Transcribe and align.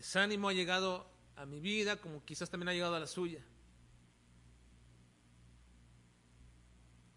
desánimo 0.00 0.48
ha 0.48 0.54
llegado 0.54 1.06
a 1.36 1.44
mi 1.44 1.60
vida 1.60 2.00
como 2.00 2.24
quizás 2.24 2.48
también 2.48 2.70
ha 2.70 2.72
llegado 2.72 2.94
a 2.94 3.00
la 3.00 3.06
suya. 3.06 3.44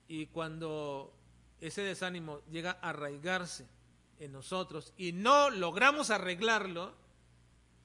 Y 0.10 0.26
cuando 0.28 1.18
ese 1.62 1.82
desánimo 1.82 2.42
llega 2.52 2.72
a 2.82 2.90
arraigarse 2.90 3.66
en 4.20 4.34
nosotros 4.34 4.94
y 4.98 5.14
no 5.14 5.50
logramos 5.50 6.10
arreglarlo, 6.10 6.94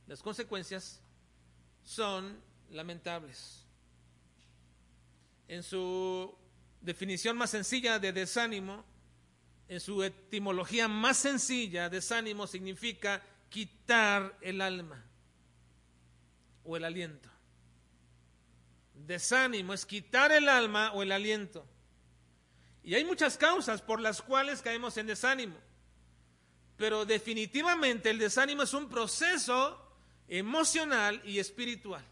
las 0.08 0.20
consecuencias 0.20 1.00
son 1.84 2.36
lamentables. 2.70 3.64
En 5.46 5.62
su 5.62 6.36
definición 6.80 7.36
más 7.36 7.50
sencilla 7.50 8.00
de 8.00 8.12
desánimo, 8.12 8.84
en 9.68 9.78
su 9.78 10.02
etimología 10.02 10.88
más 10.88 11.18
sencilla, 11.18 11.88
desánimo 11.88 12.48
significa 12.48 13.22
quitar 13.48 14.36
el 14.40 14.60
alma 14.60 15.04
o 16.64 16.76
el 16.76 16.84
aliento. 16.84 17.28
Desánimo 18.94 19.72
es 19.72 19.86
quitar 19.86 20.32
el 20.32 20.48
alma 20.48 20.92
o 20.92 21.02
el 21.02 21.12
aliento. 21.12 21.66
Y 22.82 22.94
hay 22.94 23.04
muchas 23.04 23.36
causas 23.36 23.82
por 23.82 24.00
las 24.00 24.22
cuales 24.22 24.62
caemos 24.62 24.96
en 24.96 25.06
desánimo. 25.06 25.56
Pero 26.76 27.04
definitivamente 27.04 28.10
el 28.10 28.18
desánimo 28.18 28.62
es 28.62 28.72
un 28.72 28.88
proceso 28.88 29.84
emocional 30.28 31.20
y 31.24 31.38
espiritual. 31.38 32.04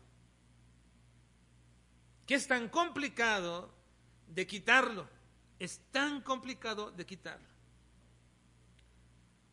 Que 2.27 2.35
es 2.35 2.47
tan 2.47 2.69
complicado 2.69 3.73
de 4.27 4.47
quitarlo. 4.47 5.09
Es 5.59 5.81
tan 5.93 6.21
complicado 6.21 6.91
de 6.91 7.07
quitarlo. 7.07 7.56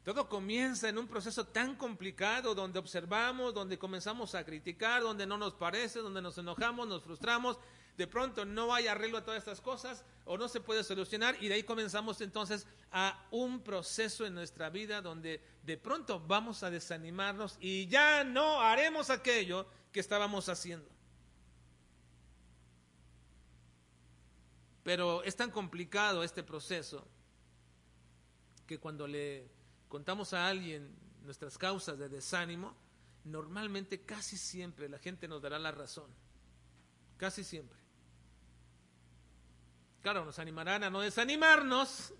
Todo 0.03 0.27
comienza 0.27 0.89
en 0.89 0.98
un 0.98 1.07
proceso 1.07 1.45
tan 1.45 1.75
complicado 1.75 2.53
donde 2.53 2.77
observamos, 2.77 3.53
donde 3.53 3.80
comenzamos 3.80 4.35
a 4.35 4.43
criticar, 4.43 5.02
donde 5.02 5.26
no 5.26 5.38
nos 5.38 5.53
parece, 5.53 5.99
donde 5.99 6.21
nos 6.21 6.38
enojamos, 6.38 6.88
nos 6.88 7.04
frustramos, 7.04 7.57
de 7.96 8.07
pronto 8.07 8.43
no 8.43 8.74
hay 8.74 8.87
arreglo 8.87 9.20
a 9.20 9.24
todas 9.24 9.40
estas 9.40 9.62
cosas 9.62 10.04
o 10.26 10.37
no 10.37 10.49
se 10.49 10.59
puede 10.59 10.84
solucionar 10.84 11.37
y 11.41 11.48
de 11.48 11.54
ahí 11.54 11.63
comenzamos 11.63 12.20
entonces 12.20 12.68
a 12.91 13.27
un 13.31 13.62
proceso 13.62 14.26
en 14.26 14.34
nuestra 14.34 14.70
vida 14.70 15.01
donde 15.01 15.41
de 15.63 15.77
pronto 15.77 16.20
vamos 16.20 16.63
a 16.63 16.70
desanimarnos 16.70 17.55
y 17.62 17.87
ya 17.87 18.26
no 18.26 18.59
haremos 18.59 19.09
aquello 19.09 19.68
que 19.93 20.01
estábamos 20.01 20.49
haciendo. 20.49 20.90
Pero 24.84 25.24
es 25.24 25.35
tan 25.37 25.49
complicado 25.49 26.24
este 26.24 26.43
proceso 26.43 27.07
que 28.68 28.79
cuando 28.79 29.07
le 29.07 29.49
contamos 29.94 30.34
a 30.34 30.48
alguien 30.48 30.90
nuestras 31.22 31.55
causas 31.55 31.99
de 31.99 32.10
desánimo, 32.10 32.76
normalmente 33.26 34.02
casi 34.02 34.40
siempre 34.40 34.90
la 34.90 34.98
gente 34.98 35.27
nos 35.27 35.40
dará 35.40 35.60
la 35.60 35.72
razón. 35.72 36.10
Casi 37.16 37.44
siempre. 37.44 37.77
Claro, 40.02 40.26
nos 40.26 40.40
animarán 40.40 40.84
a 40.84 40.90
no 40.90 40.99
desanimarnos, 41.02 42.12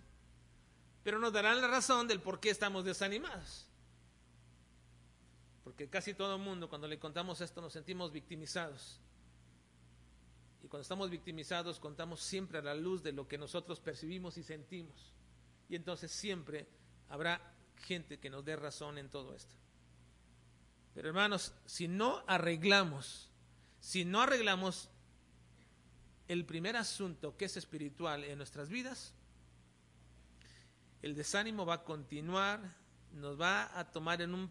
pero 1.04 1.18
nos 1.18 1.34
darán 1.34 1.62
la 1.62 1.68
razón 1.68 2.08
del 2.08 2.22
por 2.22 2.40
qué 2.40 2.52
estamos 2.52 2.86
desanimados. 2.86 3.68
Porque 5.64 5.90
casi 5.90 6.14
todo 6.14 6.36
el 6.36 6.44
mundo, 6.44 6.70
cuando 6.70 6.88
le 6.88 7.00
contamos 7.00 7.42
esto, 7.42 7.60
nos 7.60 7.74
sentimos 7.74 8.12
victimizados. 8.12 9.02
Y 10.62 10.68
cuando 10.68 10.84
estamos 10.84 11.10
victimizados, 11.10 11.80
contamos 11.80 12.22
siempre 12.22 12.60
a 12.60 12.62
la 12.62 12.76
luz 12.76 13.02
de 13.02 13.14
lo 13.14 13.28
que 13.28 13.40
nosotros 13.40 13.80
percibimos 13.80 14.38
y 14.38 14.44
sentimos. 14.44 15.12
Y 15.70 15.76
entonces 15.76 16.12
siempre 16.12 16.68
habrá 17.10 17.42
gente 17.84 18.20
que 18.20 18.30
nos 18.30 18.44
dé 18.44 18.56
razón 18.56 18.98
en 18.98 19.10
todo 19.10 19.36
esto. 19.36 19.56
Pero 20.94 21.10
hermanos, 21.10 21.54
si 21.66 21.88
no 21.88 22.24
arreglamos, 22.28 23.30
si 23.80 24.06
no 24.06 24.22
arreglamos 24.22 24.90
el 26.28 26.46
primer 26.46 26.76
asunto 26.78 27.36
que 27.36 27.46
es 27.46 27.58
espiritual 27.58 28.24
en 28.24 28.38
nuestras 28.38 28.70
vidas, 28.70 29.14
el 31.02 31.16
desánimo 31.16 31.66
va 31.66 31.76
a 31.76 31.84
continuar, 31.84 32.62
nos 33.12 33.40
va 33.40 33.78
a 33.78 33.92
tomar 33.92 34.22
en 34.22 34.34
un 34.34 34.50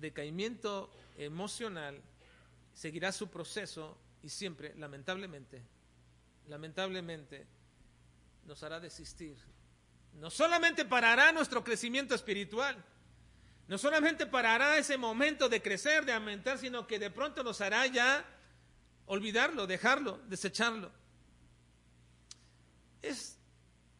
decaimiento 0.00 0.90
emocional, 1.18 2.00
seguirá 2.72 3.12
su 3.12 3.28
proceso 3.28 3.98
y 4.22 4.30
siempre, 4.30 4.74
lamentablemente, 4.76 5.62
lamentablemente, 6.48 7.46
nos 8.46 8.62
hará 8.62 8.80
desistir. 8.80 9.36
No 10.14 10.30
solamente 10.30 10.84
parará 10.84 11.32
nuestro 11.32 11.64
crecimiento 11.64 12.14
espiritual, 12.14 12.84
no 13.70 13.78
solamente 13.78 14.26
parará 14.26 14.78
ese 14.78 14.98
momento 14.98 15.48
de 15.48 15.62
crecer, 15.62 16.04
de 16.04 16.12
aumentar, 16.12 16.58
sino 16.58 16.88
que 16.88 16.98
de 16.98 17.08
pronto 17.08 17.44
nos 17.44 17.60
hará 17.60 17.86
ya 17.86 18.24
olvidarlo, 19.06 19.68
dejarlo, 19.68 20.18
desecharlo. 20.26 20.90
Es, 23.00 23.38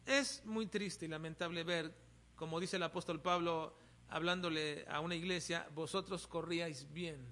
es 0.05 0.45
muy 0.45 0.67
triste 0.67 1.05
y 1.05 1.07
lamentable 1.07 1.63
ver, 1.63 1.95
como 2.35 2.59
dice 2.59 2.75
el 2.75 2.83
apóstol 2.83 3.21
Pablo 3.21 3.73
hablándole 4.09 4.85
a 4.89 4.99
una 4.99 5.15
iglesia, 5.15 5.65
vosotros 5.73 6.27
corríais 6.27 6.91
bien. 6.91 7.25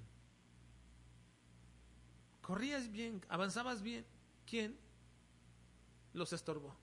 Corríais 2.42 2.90
bien, 2.90 3.22
avanzabas 3.28 3.82
bien. 3.82 4.06
¿Quién 4.46 4.80
los 6.14 6.32
estorbó? 6.32 6.79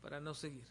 Para 0.00 0.20
no 0.20 0.34
seguir. 0.34 0.64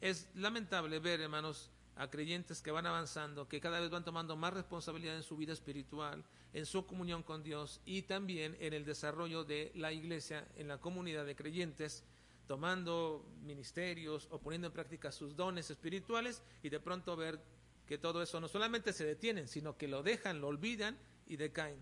Es 0.00 0.28
lamentable 0.34 0.98
ver, 1.00 1.20
hermanos, 1.20 1.70
a 1.96 2.08
creyentes 2.08 2.62
que 2.62 2.70
van 2.70 2.86
avanzando, 2.86 3.48
que 3.48 3.60
cada 3.60 3.80
vez 3.80 3.90
van 3.90 4.04
tomando 4.04 4.36
más 4.36 4.54
responsabilidad 4.54 5.16
en 5.16 5.24
su 5.24 5.36
vida 5.36 5.52
espiritual, 5.52 6.24
en 6.52 6.64
su 6.64 6.86
comunión 6.86 7.24
con 7.24 7.42
Dios 7.42 7.80
y 7.84 8.02
también 8.02 8.56
en 8.60 8.72
el 8.72 8.84
desarrollo 8.84 9.44
de 9.44 9.72
la 9.74 9.92
iglesia, 9.92 10.46
en 10.56 10.68
la 10.68 10.78
comunidad 10.78 11.26
de 11.26 11.34
creyentes, 11.34 12.04
tomando 12.46 13.28
ministerios 13.42 14.28
o 14.30 14.40
poniendo 14.40 14.68
en 14.68 14.72
práctica 14.72 15.10
sus 15.10 15.34
dones 15.34 15.70
espirituales 15.70 16.42
y 16.62 16.68
de 16.68 16.78
pronto 16.78 17.16
ver 17.16 17.42
que 17.84 17.98
todo 17.98 18.22
eso 18.22 18.40
no 18.40 18.48
solamente 18.48 18.92
se 18.92 19.04
detiene, 19.04 19.48
sino 19.48 19.76
que 19.76 19.88
lo 19.88 20.02
dejan, 20.04 20.40
lo 20.40 20.48
olvidan 20.48 20.96
y 21.26 21.36
decaen. 21.36 21.78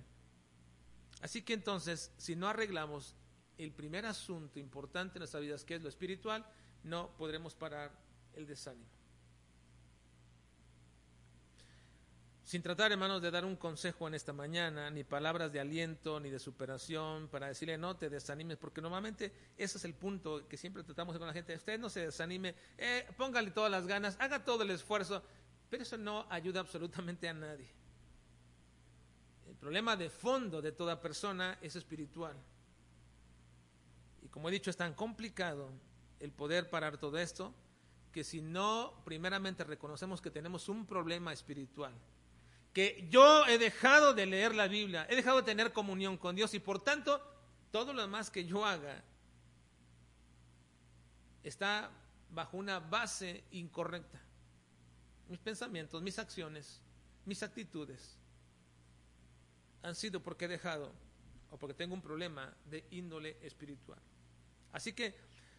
Así 1.20 1.42
que 1.42 1.52
entonces, 1.52 2.10
si 2.16 2.36
no 2.36 2.48
arreglamos 2.48 3.14
el 3.58 3.72
primer 3.72 4.06
asunto 4.06 4.58
importante 4.58 5.18
en 5.18 5.20
nuestras 5.20 5.42
vidas, 5.42 5.64
que 5.64 5.76
es 5.76 5.82
lo 5.82 5.88
espiritual, 5.88 6.44
no 6.84 7.10
podremos 7.16 7.54
parar 7.54 7.90
el 8.34 8.46
desánimo. 8.46 8.96
Sin 12.46 12.62
tratar, 12.62 12.92
hermanos, 12.92 13.20
de 13.20 13.32
dar 13.32 13.44
un 13.44 13.56
consejo 13.56 14.06
en 14.06 14.14
esta 14.14 14.32
mañana, 14.32 14.88
ni 14.88 15.02
palabras 15.02 15.52
de 15.52 15.58
aliento, 15.58 16.20
ni 16.20 16.30
de 16.30 16.38
superación, 16.38 17.26
para 17.26 17.48
decirle 17.48 17.76
no 17.76 17.96
te 17.96 18.08
desanimes, 18.08 18.56
porque 18.56 18.80
normalmente 18.80 19.32
ese 19.56 19.78
es 19.78 19.84
el 19.84 19.94
punto 19.94 20.46
que 20.46 20.56
siempre 20.56 20.84
tratamos 20.84 21.18
con 21.18 21.26
la 21.26 21.32
gente. 21.32 21.56
Usted 21.56 21.76
no 21.76 21.88
se 21.88 22.02
desanime, 22.02 22.54
eh, 22.78 23.04
póngale 23.16 23.50
todas 23.50 23.68
las 23.68 23.88
ganas, 23.88 24.16
haga 24.20 24.44
todo 24.44 24.62
el 24.62 24.70
esfuerzo, 24.70 25.24
pero 25.68 25.82
eso 25.82 25.98
no 25.98 26.24
ayuda 26.30 26.60
absolutamente 26.60 27.28
a 27.28 27.34
nadie. 27.34 27.68
El 29.48 29.56
problema 29.56 29.96
de 29.96 30.08
fondo 30.08 30.62
de 30.62 30.70
toda 30.70 31.00
persona 31.00 31.58
es 31.60 31.74
espiritual. 31.74 32.36
Como 34.36 34.50
he 34.50 34.52
dicho, 34.52 34.68
es 34.68 34.76
tan 34.76 34.92
complicado 34.92 35.70
el 36.20 36.30
poder 36.30 36.68
parar 36.68 36.98
todo 36.98 37.16
esto, 37.16 37.54
que 38.12 38.22
si 38.22 38.42
no 38.42 38.92
primeramente 39.02 39.64
reconocemos 39.64 40.20
que 40.20 40.30
tenemos 40.30 40.68
un 40.68 40.84
problema 40.84 41.32
espiritual, 41.32 41.94
que 42.74 43.08
yo 43.08 43.46
he 43.46 43.56
dejado 43.56 44.12
de 44.12 44.26
leer 44.26 44.54
la 44.54 44.68
Biblia, 44.68 45.06
he 45.08 45.16
dejado 45.16 45.38
de 45.38 45.44
tener 45.44 45.72
comunión 45.72 46.18
con 46.18 46.36
Dios 46.36 46.52
y 46.52 46.58
por 46.58 46.84
tanto 46.84 47.18
todo 47.70 47.94
lo 47.94 48.02
demás 48.02 48.30
que 48.30 48.44
yo 48.44 48.66
haga 48.66 49.02
está 51.42 51.90
bajo 52.28 52.58
una 52.58 52.78
base 52.78 53.42
incorrecta. 53.52 54.20
Mis 55.28 55.38
pensamientos, 55.38 56.02
mis 56.02 56.18
acciones, 56.18 56.82
mis 57.24 57.42
actitudes 57.42 58.18
han 59.82 59.94
sido 59.94 60.22
porque 60.22 60.44
he 60.44 60.48
dejado 60.48 60.92
o 61.50 61.56
porque 61.56 61.72
tengo 61.72 61.94
un 61.94 62.02
problema 62.02 62.54
de 62.66 62.84
índole 62.90 63.38
espiritual. 63.40 63.98
Así 64.72 64.92
que, 64.92 65.14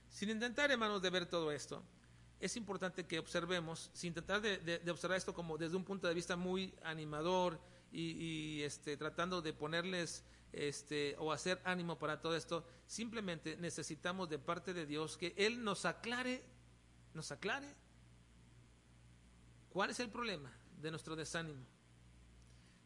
sin 0.10 0.30
intentar, 0.30 0.72
hermanos, 0.72 1.02
de 1.02 1.10
ver 1.10 1.26
todo 1.26 1.52
esto, 1.52 1.84
es 2.40 2.56
importante 2.56 3.06
que 3.06 3.20
observemos, 3.20 3.90
sin 3.94 4.14
tratar 4.14 4.42
de, 4.42 4.92
observar 4.92 5.18
esto 5.18 5.34
como 5.34 5.58
desde 5.58 5.76
un 5.76 5.84
punto 5.84 6.08
de 6.08 6.14
vista 6.14 6.36
muy 6.36 6.74
animador 6.84 7.60
y, 7.92 8.62
este, 8.62 8.96
tratando 8.96 9.42
de 9.42 9.54
ponerles 9.54 10.24
este, 10.54 11.16
o 11.18 11.32
hacer 11.32 11.60
ánimo 11.66 11.98
para 11.98 12.22
todo 12.22 12.36
esto, 12.36 12.66
simplemente 12.86 13.58
necesitamos 13.58 14.30
de 14.30 14.40
parte 14.40 14.74
de 14.74 14.86
Dios 14.86 15.18
que 15.18 15.34
Él 15.38 15.64
nos 15.64 15.86
aclare, 15.86 16.44
nos 17.14 17.32
aclare 17.32 17.74
cuál 19.70 19.90
es 19.90 20.00
el 20.00 20.10
problema 20.10 20.52
de 20.80 20.92
nuestro 20.92 21.16
desánimo, 21.16 21.66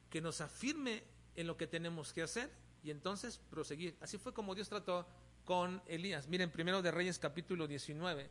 que 0.10 0.22
nos 0.22 0.40
afirme 0.40 1.04
en 1.36 1.48
lo 1.48 1.58
que 1.58 1.68
tenemos 1.68 2.14
que 2.14 2.22
hacer 2.22 2.50
y 2.84 2.92
entonces 2.92 3.38
proseguir. 3.50 3.98
Así 4.02 4.18
fue 4.18 4.34
como 4.34 4.56
Dios 4.56 4.70
trató 4.70 5.06
con 5.52 5.82
Elías. 5.86 6.30
Miren, 6.30 6.50
primero 6.50 6.82
de 6.82 6.92
Reyes 6.92 7.20
capítulo 7.20 7.68
19 7.68 8.30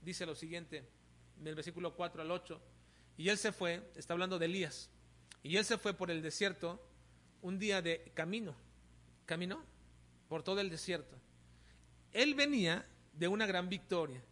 dice 0.00 0.24
lo 0.24 0.34
siguiente, 0.34 0.88
del 1.36 1.54
versículo 1.54 1.94
4 1.94 2.22
al 2.22 2.30
8. 2.30 2.58
Y 3.18 3.28
él 3.28 3.36
se 3.36 3.52
fue, 3.52 3.82
está 3.96 4.14
hablando 4.14 4.38
de 4.38 4.46
Elías, 4.46 4.88
y 5.42 5.58
él 5.58 5.64
se 5.66 5.76
fue 5.76 5.92
por 5.92 6.10
el 6.10 6.22
desierto 6.22 6.82
un 7.42 7.58
día 7.58 7.82
de 7.82 8.12
camino. 8.14 8.56
Caminó 9.26 9.62
por 10.30 10.42
todo 10.42 10.58
el 10.62 10.70
desierto. 10.70 11.18
Él 12.12 12.34
venía 12.34 12.86
de 13.12 13.28
una 13.28 13.44
gran 13.44 13.68
victoria. 13.68 14.22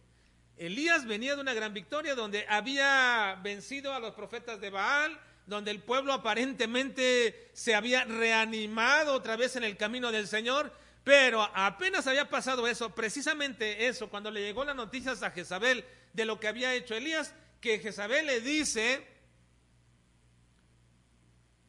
Elías 0.57 1.05
venía 1.05 1.35
de 1.35 1.41
una 1.41 1.53
gran 1.53 1.75
victoria 1.75 2.15
donde 2.15 2.47
había 2.49 3.39
vencido 3.43 3.93
a 3.93 3.99
los 3.99 4.15
profetas 4.15 4.59
de 4.59 4.71
Baal, 4.71 5.19
donde 5.45 5.69
el 5.69 5.83
pueblo 5.83 6.13
aparentemente 6.13 7.51
se 7.53 7.75
había 7.75 8.05
reanimado 8.05 9.13
otra 9.13 9.35
vez 9.35 9.55
en 9.55 9.63
el 9.63 9.77
camino 9.77 10.11
del 10.11 10.27
Señor, 10.27 10.73
pero 11.05 11.43
apenas 11.53 12.07
había 12.07 12.27
pasado 12.27 12.67
eso, 12.67 12.89
precisamente 12.95 13.85
eso, 13.85 14.09
cuando 14.09 14.31
le 14.31 14.41
llegó 14.41 14.65
la 14.65 14.73
noticia 14.73 15.11
a 15.11 15.29
Jezabel 15.29 15.85
de 16.13 16.25
lo 16.25 16.39
que 16.39 16.47
había 16.47 16.73
hecho 16.73 16.95
Elías, 16.95 17.31
que 17.61 17.77
Jezabel 17.77 18.25
le 18.25 18.41
dice, 18.41 19.05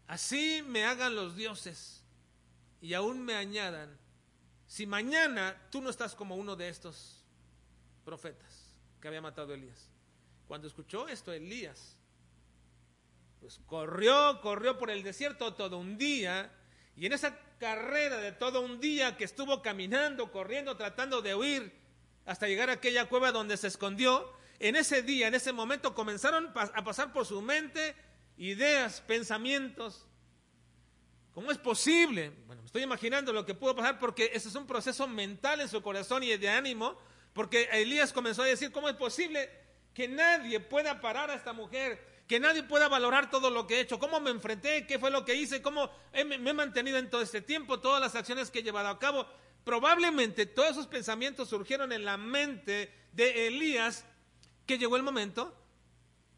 así 0.06 0.64
me 0.66 0.86
hagan 0.86 1.14
los 1.14 1.36
dioses 1.36 2.02
y 2.80 2.94
aún 2.94 3.22
me 3.26 3.34
añadan, 3.34 3.98
si 4.66 4.86
mañana 4.86 5.54
tú 5.70 5.82
no 5.82 5.90
estás 5.90 6.14
como 6.14 6.36
uno 6.36 6.56
de 6.56 6.70
estos 6.70 7.22
profetas 8.06 8.78
que 9.02 9.08
había 9.08 9.20
matado 9.20 9.52
Elías. 9.52 9.90
Cuando 10.48 10.66
escuchó 10.66 11.08
esto 11.08 11.30
Elías, 11.30 11.98
pues 13.40 13.60
corrió, 13.66 14.40
corrió 14.40 14.78
por 14.78 14.90
el 14.90 15.02
desierto 15.02 15.52
todo 15.52 15.76
un 15.76 15.98
día, 15.98 16.50
y 16.96 17.04
en 17.04 17.12
esa 17.12 17.38
carrera 17.58 18.18
de 18.18 18.32
todo 18.32 18.60
un 18.60 18.80
día 18.80 19.16
que 19.16 19.24
estuvo 19.24 19.62
caminando, 19.62 20.30
corriendo, 20.30 20.76
tratando 20.76 21.22
de 21.22 21.34
huir 21.34 21.72
hasta 22.24 22.48
llegar 22.48 22.70
a 22.70 22.74
aquella 22.74 23.06
cueva 23.06 23.32
donde 23.32 23.56
se 23.56 23.68
escondió, 23.68 24.32
en 24.58 24.76
ese 24.76 25.02
día, 25.02 25.28
en 25.28 25.34
ese 25.34 25.52
momento 25.52 25.94
comenzaron 25.94 26.50
a 26.54 26.84
pasar 26.84 27.12
por 27.12 27.26
su 27.26 27.40
mente 27.42 27.94
ideas, 28.36 29.00
pensamientos. 29.02 30.06
¿Cómo 31.32 31.50
es 31.50 31.58
posible? 31.58 32.32
Bueno, 32.46 32.62
me 32.62 32.66
estoy 32.66 32.82
imaginando 32.82 33.32
lo 33.32 33.44
que 33.44 33.54
pudo 33.54 33.76
pasar 33.76 33.98
porque 33.98 34.30
ese 34.32 34.48
es 34.48 34.54
un 34.54 34.66
proceso 34.66 35.06
mental 35.06 35.60
en 35.60 35.68
su 35.68 35.82
corazón 35.82 36.22
y 36.22 36.36
de 36.36 36.48
ánimo, 36.48 36.96
porque 37.34 37.68
Elías 37.72 38.12
comenzó 38.12 38.42
a 38.42 38.46
decir, 38.46 38.72
¿cómo 38.72 38.88
es 38.88 38.96
posible 38.96 39.50
que 39.92 40.08
nadie 40.08 40.60
pueda 40.60 41.00
parar 41.00 41.30
a 41.30 41.34
esta 41.34 41.52
mujer? 41.52 42.15
Que 42.26 42.40
nadie 42.40 42.62
pueda 42.62 42.88
valorar 42.88 43.30
todo 43.30 43.50
lo 43.50 43.66
que 43.66 43.76
he 43.76 43.80
hecho, 43.80 43.98
cómo 43.98 44.18
me 44.20 44.30
enfrenté, 44.30 44.86
qué 44.86 44.98
fue 44.98 45.10
lo 45.10 45.24
que 45.24 45.34
hice, 45.34 45.62
cómo 45.62 45.90
me 46.12 46.50
he 46.50 46.54
mantenido 46.54 46.98
en 46.98 47.08
todo 47.08 47.22
este 47.22 47.40
tiempo, 47.40 47.80
todas 47.80 48.00
las 48.00 48.14
acciones 48.14 48.50
que 48.50 48.60
he 48.60 48.62
llevado 48.62 48.88
a 48.88 48.98
cabo. 48.98 49.26
Probablemente 49.64 50.46
todos 50.46 50.70
esos 50.70 50.86
pensamientos 50.86 51.48
surgieron 51.48 51.92
en 51.92 52.04
la 52.04 52.16
mente 52.16 52.92
de 53.12 53.46
Elías 53.46 54.04
que 54.64 54.78
llegó 54.78 54.96
el 54.96 55.02
momento 55.02 55.54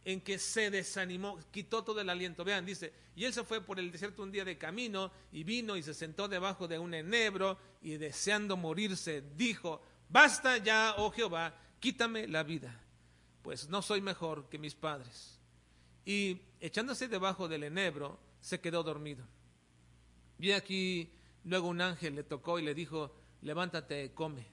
en 0.05 0.21
que 0.21 0.39
se 0.39 0.71
desanimó, 0.71 1.39
quitó 1.51 1.85
todo 1.85 2.01
el 2.01 2.09
aliento. 2.09 2.45
Vean, 2.45 2.65
dice, 2.65 2.93
y 3.15 3.25
él 3.25 3.33
se 3.33 3.45
fue 3.45 3.61
por 3.61 3.79
el 3.79 3.91
desierto 3.91 4.23
un 4.23 4.33
día 4.33 4.45
de 4.45 4.57
camino 4.57 5.11
y 5.33 5.45
vino 5.45 5.77
y 5.77 5.83
se 5.83 5.93
sentó 5.93 6.29
debajo 6.29 6.69
de 6.69 6.79
un 6.79 6.95
enebro 6.95 7.59
y 7.83 7.97
deseando 7.97 8.57
morirse, 8.57 9.23
dijo, 9.37 9.83
basta 10.09 10.59
ya, 10.59 10.95
oh 10.99 11.11
Jehová, 11.11 11.55
quítame 11.81 12.27
la 12.29 12.43
vida, 12.43 12.81
pues 13.43 13.69
no 13.69 13.83
soy 13.83 14.01
mejor 14.01 14.49
que 14.49 14.59
mis 14.59 14.75
padres. 14.75 15.38
Y 16.05 16.41
echándose 16.61 17.09
debajo 17.09 17.49
del 17.49 17.65
enebro, 17.65 18.19
se 18.41 18.61
quedó 18.61 18.83
dormido. 18.83 19.27
Vi 20.39 20.53
aquí, 20.53 21.13
luego 21.45 21.69
un 21.69 21.81
ángel 21.81 22.15
le 22.15 22.23
tocó 22.23 22.59
y 22.59 22.63
le 22.63 22.75
dijo, 22.75 23.15
levántate, 23.43 24.13
come. 24.15 24.47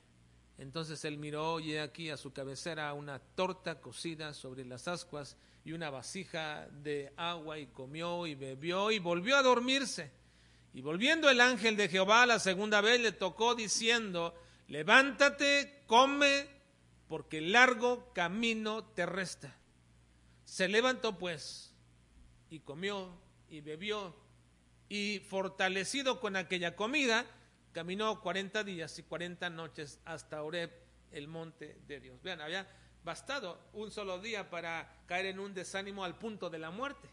Entonces 0.58 1.04
él 1.06 1.18
miró 1.18 1.60
y 1.60 1.78
aquí 1.78 2.10
a 2.10 2.18
su 2.18 2.32
cabecera 2.32 2.94
una 2.94 3.20
torta 3.20 3.82
cocida 3.82 4.34
sobre 4.34 4.64
las 4.66 4.88
ascuas 4.88 5.38
y 5.66 5.74
una 5.74 5.90
vasija 5.90 6.68
de 6.70 7.12
agua 7.18 7.60
y 7.60 7.68
comió 7.68 8.26
y 8.26 8.36
bebió 8.36 8.92
y 8.92 9.00
volvió 9.00 9.36
a 9.36 9.44
dormirse. 9.44 10.12
Y 10.74 10.82
volviendo 10.82 11.30
el 11.30 11.42
ángel 11.42 11.76
de 11.76 11.90
Jehová 11.90 12.26
la 12.26 12.40
segunda 12.40 12.82
vez 12.82 13.00
le 13.02 13.12
tocó 13.12 13.56
diciendo, 13.56 14.34
levántate, 14.68 15.84
come, 15.88 16.48
porque 17.08 17.42
largo 17.42 18.12
camino 18.14 18.84
te 18.84 19.06
resta. 19.06 19.56
Se 20.46 20.68
levantó 20.68 21.18
pues 21.18 21.74
y 22.50 22.60
comió 22.60 23.12
y 23.50 23.62
bebió 23.62 24.16
y 24.88 25.20
fortalecido 25.28 26.20
con 26.20 26.36
aquella 26.36 26.76
comida, 26.76 27.26
caminó 27.72 28.22
40 28.22 28.64
días 28.64 28.98
y 29.00 29.04
40 29.04 29.50
noches 29.50 30.00
hasta 30.06 30.44
Oreb, 30.44 30.72
el 31.12 31.28
monte 31.28 31.80
de 31.88 32.00
Dios. 32.00 32.22
Vean, 32.22 32.42
había 32.42 32.68
bastado 33.04 33.60
un 33.74 33.92
solo 33.92 34.20
día 34.20 34.50
para 34.50 35.04
caer 35.08 35.28
en 35.28 35.40
un 35.40 35.54
desánimo 35.54 36.04
al 36.04 36.18
punto 36.18 36.50
de 36.50 36.60
la 36.60 36.72
muerte. 36.72 37.10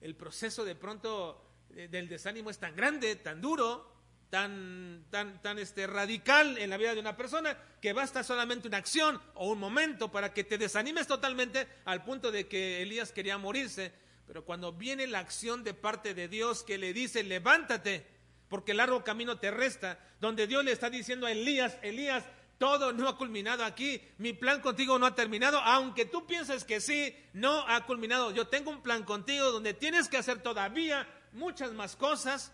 El 0.00 0.14
proceso 0.14 0.64
de 0.64 0.76
pronto 0.76 1.44
eh, 1.74 1.88
del 1.88 2.08
desánimo 2.08 2.50
es 2.50 2.58
tan 2.58 2.76
grande, 2.76 3.16
tan 3.16 3.40
duro, 3.40 3.97
tan, 4.30 5.04
tan, 5.10 5.40
tan 5.42 5.58
este, 5.58 5.86
radical 5.86 6.58
en 6.58 6.70
la 6.70 6.76
vida 6.76 6.94
de 6.94 7.00
una 7.00 7.16
persona 7.16 7.56
que 7.80 7.92
basta 7.92 8.22
solamente 8.22 8.68
una 8.68 8.76
acción 8.76 9.20
o 9.34 9.50
un 9.50 9.58
momento 9.58 10.10
para 10.10 10.32
que 10.32 10.44
te 10.44 10.58
desanimes 10.58 11.06
totalmente 11.06 11.66
al 11.84 12.04
punto 12.04 12.30
de 12.30 12.46
que 12.46 12.82
Elías 12.82 13.12
quería 13.12 13.38
morirse. 13.38 13.92
Pero 14.26 14.44
cuando 14.44 14.72
viene 14.72 15.06
la 15.06 15.20
acción 15.20 15.64
de 15.64 15.72
parte 15.72 16.12
de 16.12 16.28
Dios 16.28 16.62
que 16.62 16.76
le 16.76 16.92
dice, 16.92 17.22
levántate, 17.22 18.06
porque 18.48 18.72
el 18.72 18.78
largo 18.78 19.02
camino 19.02 19.38
te 19.38 19.50
resta, 19.50 19.98
donde 20.20 20.46
Dios 20.46 20.64
le 20.64 20.72
está 20.72 20.90
diciendo 20.90 21.26
a 21.26 21.32
Elías, 21.32 21.78
Elías, 21.82 22.24
todo 22.58 22.92
no 22.92 23.08
ha 23.08 23.16
culminado 23.16 23.64
aquí, 23.64 24.02
mi 24.18 24.32
plan 24.32 24.60
contigo 24.60 24.98
no 24.98 25.06
ha 25.06 25.14
terminado, 25.14 25.58
aunque 25.60 26.04
tú 26.04 26.26
pienses 26.26 26.64
que 26.64 26.80
sí, 26.80 27.14
no 27.32 27.66
ha 27.68 27.86
culminado. 27.86 28.32
Yo 28.32 28.48
tengo 28.48 28.70
un 28.70 28.82
plan 28.82 29.04
contigo 29.04 29.50
donde 29.52 29.74
tienes 29.74 30.08
que 30.08 30.16
hacer 30.18 30.42
todavía 30.42 31.06
muchas 31.32 31.72
más 31.72 31.94
cosas. 31.94 32.52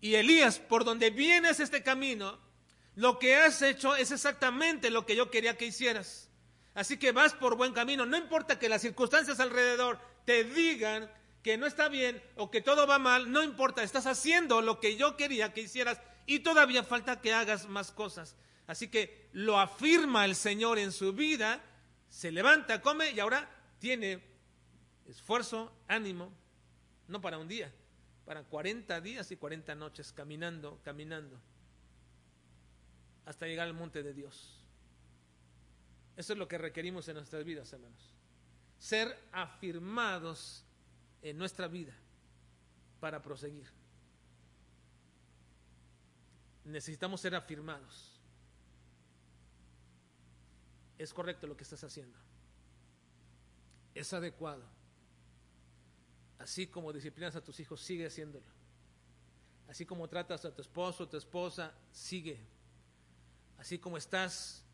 Y 0.00 0.14
Elías, 0.14 0.58
por 0.58 0.84
donde 0.84 1.10
vienes 1.10 1.60
este 1.60 1.82
camino, 1.82 2.38
lo 2.94 3.18
que 3.18 3.36
has 3.36 3.62
hecho 3.62 3.96
es 3.96 4.10
exactamente 4.10 4.90
lo 4.90 5.06
que 5.06 5.16
yo 5.16 5.30
quería 5.30 5.56
que 5.56 5.66
hicieras. 5.66 6.28
Así 6.74 6.96
que 6.96 7.12
vas 7.12 7.34
por 7.34 7.56
buen 7.56 7.72
camino, 7.72 8.06
no 8.06 8.16
importa 8.16 8.58
que 8.58 8.68
las 8.68 8.82
circunstancias 8.82 9.40
alrededor 9.40 9.98
te 10.24 10.44
digan 10.44 11.10
que 11.42 11.56
no 11.56 11.66
está 11.66 11.88
bien 11.88 12.22
o 12.36 12.50
que 12.50 12.60
todo 12.60 12.86
va 12.86 12.98
mal, 12.98 13.32
no 13.32 13.42
importa, 13.42 13.82
estás 13.82 14.06
haciendo 14.06 14.60
lo 14.62 14.80
que 14.80 14.96
yo 14.96 15.16
quería 15.16 15.52
que 15.52 15.62
hicieras 15.62 16.00
y 16.26 16.40
todavía 16.40 16.84
falta 16.84 17.20
que 17.20 17.32
hagas 17.32 17.68
más 17.68 17.90
cosas. 17.90 18.36
Así 18.66 18.88
que 18.88 19.28
lo 19.32 19.58
afirma 19.58 20.24
el 20.24 20.36
Señor 20.36 20.78
en 20.78 20.92
su 20.92 21.12
vida, 21.12 21.64
se 22.08 22.30
levanta, 22.30 22.82
come 22.82 23.10
y 23.10 23.20
ahora 23.20 23.48
tiene 23.78 24.22
esfuerzo, 25.08 25.72
ánimo, 25.88 26.32
no 27.06 27.20
para 27.20 27.38
un 27.38 27.48
día, 27.48 27.72
para 28.28 28.44
40 28.44 29.00
días 29.00 29.30
y 29.30 29.38
40 29.38 29.74
noches 29.74 30.12
caminando, 30.12 30.78
caminando, 30.84 31.40
hasta 33.24 33.46
llegar 33.46 33.66
al 33.66 33.72
monte 33.72 34.02
de 34.02 34.12
Dios. 34.12 34.62
Eso 36.14 36.34
es 36.34 36.38
lo 36.38 36.46
que 36.46 36.58
requerimos 36.58 37.08
en 37.08 37.14
nuestras 37.14 37.42
vidas, 37.42 37.72
hermanos. 37.72 38.14
Ser 38.76 39.18
afirmados 39.32 40.62
en 41.22 41.38
nuestra 41.38 41.68
vida 41.68 41.96
para 43.00 43.22
proseguir. 43.22 43.66
Necesitamos 46.66 47.22
ser 47.22 47.34
afirmados. 47.34 48.20
Es 50.98 51.14
correcto 51.14 51.46
lo 51.46 51.56
que 51.56 51.64
estás 51.64 51.82
haciendo. 51.82 52.18
Es 53.94 54.12
adecuado. 54.12 54.77
Así 56.38 56.66
como 56.66 56.92
disciplinas 56.92 57.34
a 57.36 57.42
tus 57.42 57.58
hijos, 57.60 57.80
sigue 57.80 58.06
haciéndolo. 58.06 58.46
Así 59.68 59.84
como 59.84 60.08
tratas 60.08 60.44
a 60.44 60.54
tu 60.54 60.62
esposo 60.62 61.04
o 61.04 61.08
tu 61.08 61.16
esposa, 61.16 61.74
sigue. 61.90 62.38
Así 63.58 63.78
como 63.78 63.96
estás 63.96 64.64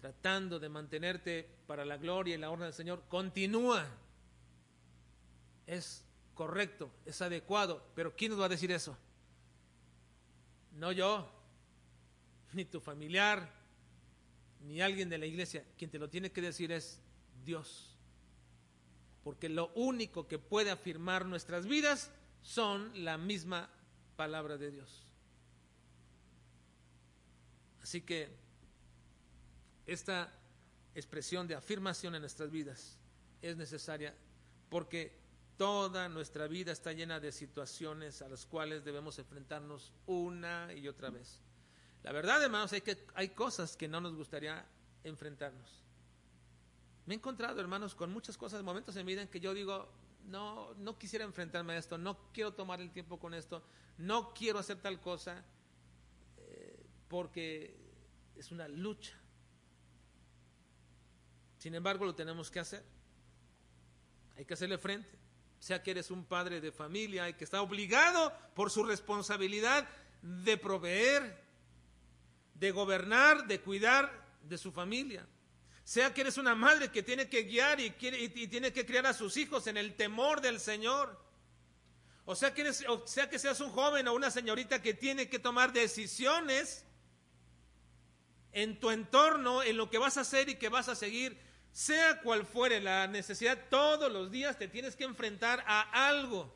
tratando 0.00 0.58
de 0.58 0.68
mantenerte 0.68 1.48
para 1.66 1.84
la 1.84 1.96
gloria 1.96 2.34
y 2.34 2.38
la 2.38 2.50
honra 2.50 2.66
del 2.66 2.74
Señor, 2.74 3.04
continúa 3.08 3.86
es 5.66 6.04
correcto, 6.34 6.90
es 7.06 7.22
adecuado, 7.22 7.86
pero 7.94 8.14
¿quién 8.14 8.30
nos 8.30 8.40
va 8.40 8.46
a 8.46 8.50
decir 8.50 8.70
eso? 8.70 8.96
No 10.72 10.92
yo, 10.92 11.30
ni 12.52 12.64
tu 12.64 12.80
familiar, 12.80 13.50
ni 14.60 14.80
alguien 14.80 15.08
de 15.08 15.18
la 15.18 15.26
iglesia. 15.26 15.64
Quien 15.78 15.90
te 15.90 15.98
lo 15.98 16.10
tiene 16.10 16.32
que 16.32 16.40
decir 16.40 16.72
es 16.72 17.00
Dios. 17.44 17.93
Porque 19.24 19.48
lo 19.48 19.72
único 19.74 20.28
que 20.28 20.38
puede 20.38 20.70
afirmar 20.70 21.26
nuestras 21.26 21.66
vidas 21.66 22.12
son 22.42 23.04
la 23.04 23.18
misma 23.18 23.70
palabra 24.16 24.56
de 24.56 24.70
Dios. 24.70 25.02
Así 27.82 28.02
que 28.02 28.28
esta 29.86 30.32
expresión 30.94 31.48
de 31.48 31.54
afirmación 31.54 32.14
en 32.14 32.20
nuestras 32.20 32.50
vidas 32.50 32.98
es 33.42 33.56
necesaria 33.56 34.14
porque 34.68 35.24
Toda 35.56 36.08
nuestra 36.08 36.48
vida 36.48 36.72
está 36.72 36.92
llena 36.92 37.20
de 37.20 37.30
situaciones 37.30 38.22
a 38.22 38.28
las 38.28 38.44
cuales 38.44 38.84
debemos 38.84 39.20
enfrentarnos 39.20 39.92
una 40.06 40.72
y 40.74 40.88
otra 40.88 41.10
vez. 41.10 41.40
La 42.02 42.10
verdad, 42.10 42.42
hermanos, 42.42 42.72
es 42.72 42.82
que 42.82 43.06
hay 43.14 43.28
cosas 43.28 43.76
que 43.76 43.86
no 43.86 44.00
nos 44.00 44.16
gustaría 44.16 44.66
enfrentarnos. 45.04 45.83
Me 47.06 47.14
he 47.14 47.16
encontrado, 47.16 47.60
hermanos, 47.60 47.94
con 47.94 48.12
muchas 48.12 48.36
cosas, 48.36 48.62
momentos 48.62 48.96
en 48.96 49.04
mi 49.04 49.12
vida 49.12 49.22
en 49.22 49.28
que 49.28 49.40
yo 49.40 49.52
digo, 49.52 49.90
no, 50.26 50.72
no 50.74 50.98
quisiera 50.98 51.24
enfrentarme 51.24 51.74
a 51.74 51.78
esto, 51.78 51.98
no 51.98 52.18
quiero 52.32 52.54
tomar 52.54 52.80
el 52.80 52.90
tiempo 52.90 53.18
con 53.18 53.34
esto, 53.34 53.62
no 53.98 54.32
quiero 54.32 54.58
hacer 54.58 54.80
tal 54.80 55.00
cosa, 55.00 55.44
eh, 56.38 56.86
porque 57.08 57.76
es 58.36 58.50
una 58.50 58.68
lucha. 58.68 59.14
Sin 61.58 61.74
embargo, 61.74 62.04
lo 62.04 62.14
tenemos 62.14 62.50
que 62.50 62.60
hacer. 62.60 62.84
Hay 64.36 64.44
que 64.44 64.54
hacerle 64.54 64.78
frente. 64.78 65.08
Sea 65.58 65.82
que 65.82 65.92
eres 65.92 66.10
un 66.10 66.24
padre 66.24 66.60
de 66.60 66.72
familia 66.72 67.28
y 67.28 67.34
que 67.34 67.44
está 67.44 67.62
obligado 67.62 68.32
por 68.54 68.70
su 68.70 68.84
responsabilidad 68.84 69.88
de 70.20 70.58
proveer, 70.58 71.42
de 72.54 72.70
gobernar, 72.70 73.46
de 73.46 73.60
cuidar 73.60 74.10
de 74.42 74.58
su 74.58 74.72
familia. 74.72 75.26
Sea 75.84 76.12
que 76.14 76.22
eres 76.22 76.38
una 76.38 76.54
madre 76.54 76.90
que 76.90 77.02
tiene 77.02 77.28
que 77.28 77.42
guiar 77.42 77.78
y, 77.78 77.90
tiene 77.90 78.72
que 78.72 78.86
criar 78.86 79.06
a 79.06 79.12
sus 79.12 79.36
hijos 79.36 79.66
en 79.66 79.76
el 79.76 79.94
temor 79.94 80.40
del 80.40 80.58
Señor. 80.58 81.22
O 82.24 82.34
sea, 82.34 82.54
que 82.54 82.62
eres, 82.62 82.84
o 82.88 83.06
sea 83.06 83.28
que 83.28 83.38
seas 83.38 83.60
un 83.60 83.70
joven 83.70 84.08
o 84.08 84.14
una 84.14 84.30
señorita 84.30 84.80
que 84.80 84.94
tiene 84.94 85.28
que 85.28 85.38
tomar 85.38 85.72
decisiones 85.72 86.86
en 88.52 88.80
tu 88.80 88.90
entorno, 88.90 89.62
en 89.62 89.76
lo 89.76 89.90
que 89.90 89.98
vas 89.98 90.16
a 90.16 90.22
hacer 90.22 90.48
y 90.48 90.54
que 90.54 90.70
vas 90.70 90.88
a 90.88 90.94
seguir 90.94 91.38
sea 91.74 92.20
cual 92.20 92.46
fuere 92.46 92.80
la 92.80 93.08
necesidad, 93.08 93.58
todos 93.68 94.10
los 94.10 94.30
días 94.30 94.56
te 94.56 94.68
tienes 94.68 94.94
que 94.94 95.02
enfrentar 95.02 95.64
a 95.66 96.08
algo. 96.08 96.54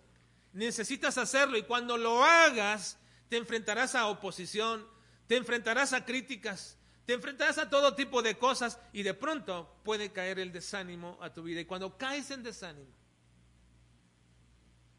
Necesitas 0.52 1.18
hacerlo 1.18 1.58
y 1.58 1.64
cuando 1.64 1.99
lo 1.99 2.25
hagas, 2.25 2.99
te 3.28 3.37
enfrentarás 3.37 3.97
a 3.97 4.06
oposición, 4.06 4.87
te 5.26 5.37
enfrentarás 5.37 5.92
a 5.92 6.04
críticas, 6.04 6.77
te 7.08 7.14
enfrentarás 7.14 7.56
a 7.56 7.70
todo 7.70 7.94
tipo 7.94 8.20
de 8.20 8.36
cosas 8.36 8.78
y 8.92 9.02
de 9.02 9.14
pronto 9.14 9.80
puede 9.82 10.12
caer 10.12 10.38
el 10.40 10.52
desánimo 10.52 11.16
a 11.22 11.32
tu 11.32 11.42
vida. 11.42 11.58
Y 11.58 11.64
cuando 11.64 11.96
caes 11.96 12.30
en 12.30 12.42
desánimo, 12.42 12.90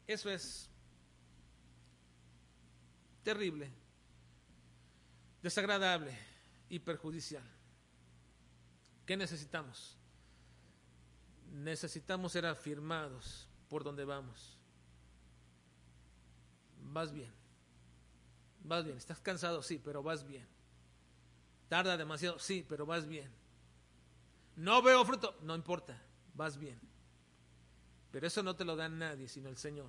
eso 0.08 0.28
es 0.28 0.68
terrible, 3.22 3.70
desagradable 5.40 6.18
y 6.68 6.80
perjudicial. 6.80 7.48
¿Qué 9.06 9.16
necesitamos? 9.16 9.96
necesitamos 11.52 12.32
ser 12.32 12.44
afirmados 12.44 13.48
por 13.68 13.84
donde 13.84 14.04
vamos. 14.04 14.58
Vas 16.82 17.12
bien. 17.12 17.32
Vas 18.64 18.84
bien. 18.84 18.96
¿Estás 18.96 19.20
cansado? 19.20 19.62
Sí, 19.62 19.78
pero 19.78 20.02
vas 20.02 20.26
bien. 20.26 20.59
¿Tarda 21.70 21.96
demasiado? 21.96 22.36
Sí, 22.40 22.66
pero 22.68 22.84
vas 22.84 23.06
bien. 23.06 23.30
No 24.56 24.82
veo 24.82 25.04
fruto. 25.04 25.38
No 25.42 25.54
importa. 25.54 26.02
Vas 26.34 26.58
bien. 26.58 26.80
Pero 28.10 28.26
eso 28.26 28.42
no 28.42 28.56
te 28.56 28.64
lo 28.64 28.74
da 28.74 28.88
nadie, 28.88 29.28
sino 29.28 29.48
el 29.48 29.56
Señor. 29.56 29.88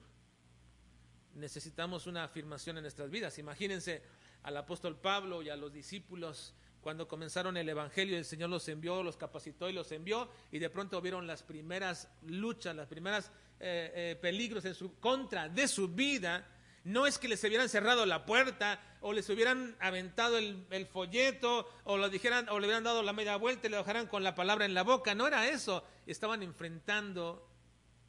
Necesitamos 1.34 2.06
una 2.06 2.24
afirmación 2.24 2.78
en 2.78 2.84
nuestras 2.84 3.10
vidas. 3.10 3.40
Imagínense 3.40 4.04
al 4.44 4.58
apóstol 4.58 4.96
Pablo 4.96 5.42
y 5.42 5.50
a 5.50 5.56
los 5.56 5.74
discípulos 5.74 6.54
cuando 6.82 7.08
comenzaron 7.08 7.58
el 7.58 7.68
Evangelio, 7.68 8.16
el 8.16 8.26
Señor 8.26 8.52
los 8.52 8.68
envió, 8.68 9.02
los 9.02 9.18
capacitó 9.18 9.68
y 9.68 9.74
los 9.74 9.92
envió, 9.92 10.30
y 10.52 10.60
de 10.60 10.70
pronto 10.70 11.02
vieron 11.02 11.26
las 11.26 11.42
primeras 11.42 12.08
luchas, 12.28 12.76
las 12.76 12.88
primeras 12.88 13.32
eh, 13.60 13.92
eh, 13.96 14.20
peligros 14.22 14.66
en 14.66 14.76
su 14.76 15.00
contra 15.00 15.50
de 15.50 15.68
su 15.68 15.88
vida. 15.88 16.48
No 16.84 17.06
es 17.06 17.20
que 17.20 17.28
les 17.28 17.44
hubieran 17.44 17.70
cerrado 17.70 18.06
la 18.06 18.26
puerta 18.26 18.80
o 19.02 19.14
les 19.14 19.30
hubieran 19.30 19.76
aventado 19.80 20.38
el, 20.38 20.88
folleto 20.92 21.70
o 21.84 21.98
lo 21.98 22.10
dijeran 22.10 22.50
o 22.50 22.60
le 22.60 22.66
hubieran 22.66 22.84
dado 22.84 23.04
la 23.04 23.14
media 23.14 23.36
vuelta 23.36 23.68
y 23.68 23.70
le 23.70 23.78
dejaran 23.78 24.08
con 24.08 24.24
la 24.24 24.34
palabra 24.34 24.66
en 24.66 24.74
la 24.74 24.84
boca. 24.84 25.14
No 25.14 25.28
era 25.28 25.48
eso. 25.48 25.84
Estaban 26.08 26.42
enfrentando 26.42 27.48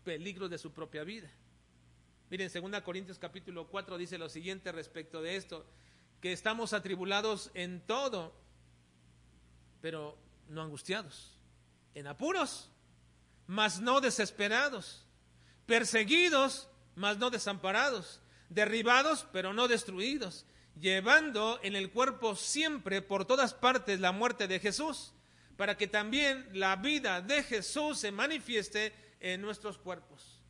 peligros 0.05 0.49
de 0.49 0.59
su 0.59 0.73
propia 0.73 1.05
vida. 1.05 1.31
Miren, 2.31 2.51
2 2.51 2.81
Corintios 2.81 3.19
capítulo 3.19 3.69
4 3.69 3.99
dice 3.99 4.17
lo 4.17 4.31
siguiente 4.31 4.73
respecto 4.73 5.21
de 5.21 5.37
esto, 5.37 5.67
que 6.23 6.33
estamos 6.33 6.73
atribulados 6.73 7.51
en 7.53 7.83
todo, 7.83 8.33
pero 9.83 10.17
no 10.49 10.63
angustiados, 10.63 11.37
en 11.95 12.07
apuros, 12.07 12.71
mas 13.47 13.81
no 13.81 14.01
desesperados, 14.01 15.05
perseguidos, 15.67 16.71
mas 16.95 17.19
no 17.19 17.29
desamparados, 17.29 18.22
derribados, 18.55 19.27
pero 19.33 19.53
no 19.53 19.69
destruidos, 19.69 20.47
llevando 20.81 21.61
en 21.63 21.77
el 21.77 21.91
cuerpo 21.91 22.35
siempre 22.37 23.03
por 23.03 23.25
todas 23.25 23.55
partes 23.55 24.01
la 24.01 24.13
muerte 24.13 24.49
de 24.49 24.61
Jesús, 24.61 25.13
para 25.57 25.77
que 25.77 25.87
también 25.87 26.49
la 26.53 26.77
vida 26.77 27.21
de 27.21 27.43
Jesús 27.43 27.99
se 27.99 28.11
manifieste 28.13 28.93
en 29.21 29.43
nuestros 29.43 29.79
cuerpos. 29.79 30.41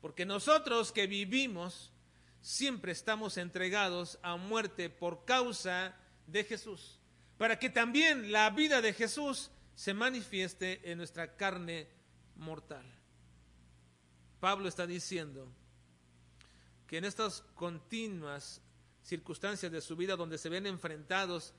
Porque 0.00 0.24
nosotros 0.24 0.92
que 0.92 1.06
vivimos 1.06 1.92
siempre 2.40 2.92
estamos 2.92 3.36
entregados 3.36 4.18
a 4.22 4.36
muerte 4.36 4.90
por 4.90 5.24
causa 5.24 5.96
de 6.26 6.44
Jesús 6.44 7.00
para 7.38 7.58
que 7.58 7.70
también 7.70 8.32
la 8.32 8.50
vida 8.50 8.80
de 8.80 8.92
Jesús 8.92 9.50
se 9.74 9.92
manifieste 9.94 10.90
en 10.90 10.98
nuestra 10.98 11.36
carne 11.36 11.88
mortal. 12.36 12.84
Pablo 14.40 14.68
está 14.68 14.86
diciendo 14.86 15.52
que 16.86 16.98
en 16.98 17.04
estas 17.04 17.42
continuas 17.54 18.60
circunstancias 19.02 19.70
de 19.70 19.80
su 19.80 19.96
vida 19.96 20.16
donde 20.16 20.38
se 20.38 20.48
ven 20.48 20.66
enfrentados 20.66 21.54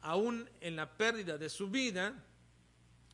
aún 0.00 0.48
en 0.60 0.76
la 0.76 0.96
pérdida 0.96 1.38
de 1.38 1.48
su 1.48 1.70
vida, 1.70 2.14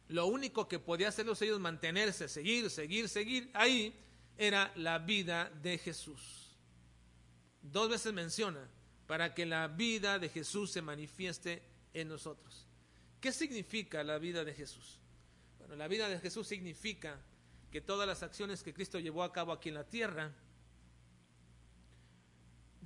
lo 0.08 0.26
único 0.26 0.66
que 0.66 0.78
podía 0.78 1.08
hacerlos 1.08 1.40
ellos 1.42 1.60
mantenerse, 1.60 2.28
seguir, 2.28 2.68
seguir, 2.68 3.08
seguir 3.08 3.50
ahí, 3.54 3.94
era 4.36 4.72
la 4.74 4.98
vida 4.98 5.50
de 5.62 5.78
Jesús. 5.78 6.56
Dos 7.62 7.90
veces 7.90 8.12
menciona, 8.12 8.68
para 9.06 9.34
que 9.34 9.44
la 9.44 9.68
vida 9.68 10.18
de 10.18 10.28
Jesús 10.28 10.70
se 10.70 10.82
manifieste 10.82 11.62
en 11.94 12.08
nosotros. 12.08 12.66
¿Qué 13.20 13.32
significa 13.32 14.02
la 14.02 14.18
vida 14.18 14.44
de 14.44 14.54
Jesús? 14.54 14.98
Bueno, 15.58 15.76
la 15.76 15.88
vida 15.88 16.08
de 16.08 16.18
Jesús 16.18 16.48
significa 16.48 17.20
que 17.70 17.80
todas 17.80 18.06
las 18.06 18.22
acciones 18.22 18.62
que 18.62 18.72
Cristo 18.72 18.98
llevó 18.98 19.22
a 19.22 19.32
cabo 19.32 19.52
aquí 19.52 19.68
en 19.68 19.74
la 19.74 19.84
tierra 19.84 20.32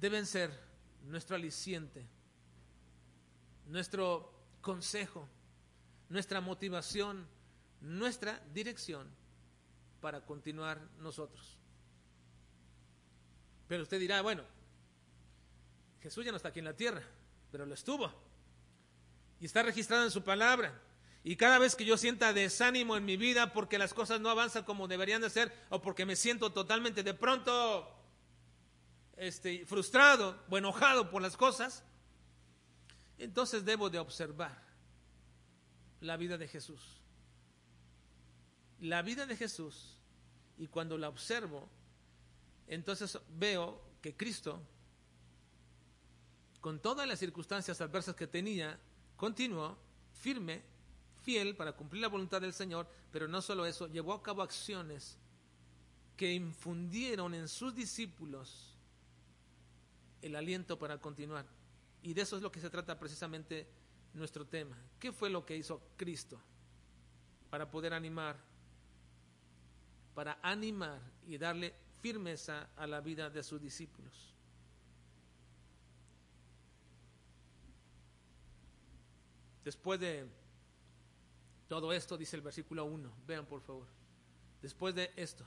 deben 0.04 0.26
ser 0.26 0.50
nuestro 1.04 1.34
aliciente, 1.34 2.06
nuestro 3.68 4.30
consejo, 4.60 5.26
nuestra 6.10 6.42
motivación, 6.42 7.26
nuestra 7.80 8.38
dirección 8.52 9.08
para 10.02 10.20
continuar 10.20 10.78
nosotros. 10.98 11.56
Pero 13.66 13.84
usted 13.84 13.98
dirá, 13.98 14.20
bueno, 14.20 14.42
Jesús 16.02 16.22
ya 16.22 16.32
no 16.32 16.36
está 16.36 16.50
aquí 16.50 16.58
en 16.58 16.66
la 16.66 16.76
tierra, 16.76 17.02
pero 17.50 17.64
lo 17.64 17.72
estuvo 17.72 18.12
y 19.40 19.46
está 19.46 19.62
registrado 19.62 20.04
en 20.04 20.10
su 20.10 20.22
palabra. 20.22 20.82
Y 21.22 21.36
cada 21.36 21.58
vez 21.58 21.76
que 21.76 21.86
yo 21.86 21.96
sienta 21.96 22.34
desánimo 22.34 22.98
en 22.98 23.06
mi 23.06 23.16
vida 23.16 23.54
porque 23.54 23.78
las 23.78 23.94
cosas 23.94 24.20
no 24.20 24.28
avanzan 24.28 24.64
como 24.64 24.86
deberían 24.86 25.22
de 25.22 25.30
ser 25.30 25.50
o 25.70 25.80
porque 25.80 26.04
me 26.04 26.14
siento 26.14 26.52
totalmente 26.52 27.02
de 27.02 27.14
pronto 27.14 28.03
este, 29.16 29.64
frustrado 29.66 30.42
o 30.48 30.58
enojado 30.58 31.10
por 31.10 31.22
las 31.22 31.36
cosas, 31.36 31.82
entonces 33.18 33.64
debo 33.64 33.90
de 33.90 33.98
observar 33.98 34.62
la 36.00 36.16
vida 36.16 36.36
de 36.36 36.48
Jesús. 36.48 36.80
La 38.80 39.02
vida 39.02 39.26
de 39.26 39.36
Jesús, 39.36 39.98
y 40.58 40.66
cuando 40.66 40.98
la 40.98 41.08
observo, 41.08 41.68
entonces 42.66 43.18
veo 43.30 43.80
que 44.02 44.16
Cristo, 44.16 44.60
con 46.60 46.80
todas 46.80 47.06
las 47.06 47.18
circunstancias 47.18 47.80
adversas 47.80 48.14
que 48.16 48.26
tenía, 48.26 48.78
continuó 49.16 49.78
firme, 50.12 50.62
fiel 51.22 51.56
para 51.56 51.72
cumplir 51.72 52.02
la 52.02 52.08
voluntad 52.08 52.40
del 52.40 52.52
Señor, 52.52 52.86
pero 53.10 53.28
no 53.28 53.40
solo 53.40 53.64
eso, 53.64 53.86
llevó 53.86 54.12
a 54.12 54.22
cabo 54.22 54.42
acciones 54.42 55.18
que 56.16 56.32
infundieron 56.32 57.34
en 57.34 57.48
sus 57.48 57.74
discípulos 57.74 58.73
el 60.24 60.36
aliento 60.36 60.78
para 60.78 60.98
continuar. 60.98 61.44
Y 62.02 62.14
de 62.14 62.22
eso 62.22 62.36
es 62.36 62.42
lo 62.42 62.50
que 62.50 62.60
se 62.60 62.70
trata 62.70 62.98
precisamente 62.98 63.68
nuestro 64.14 64.46
tema. 64.46 64.76
¿Qué 64.98 65.12
fue 65.12 65.28
lo 65.28 65.44
que 65.44 65.54
hizo 65.54 65.82
Cristo 65.98 66.40
para 67.50 67.70
poder 67.70 67.92
animar, 67.92 68.36
para 70.14 70.38
animar 70.42 70.98
y 71.26 71.36
darle 71.36 71.74
firmeza 72.00 72.70
a 72.74 72.86
la 72.86 73.02
vida 73.02 73.28
de 73.28 73.42
sus 73.42 73.60
discípulos? 73.60 74.32
Después 79.62 80.00
de 80.00 80.26
todo 81.68 81.92
esto, 81.92 82.16
dice 82.16 82.36
el 82.36 82.42
versículo 82.42 82.86
1, 82.86 83.12
vean 83.26 83.44
por 83.44 83.60
favor, 83.60 83.86
después 84.62 84.94
de 84.94 85.12
esto, 85.16 85.44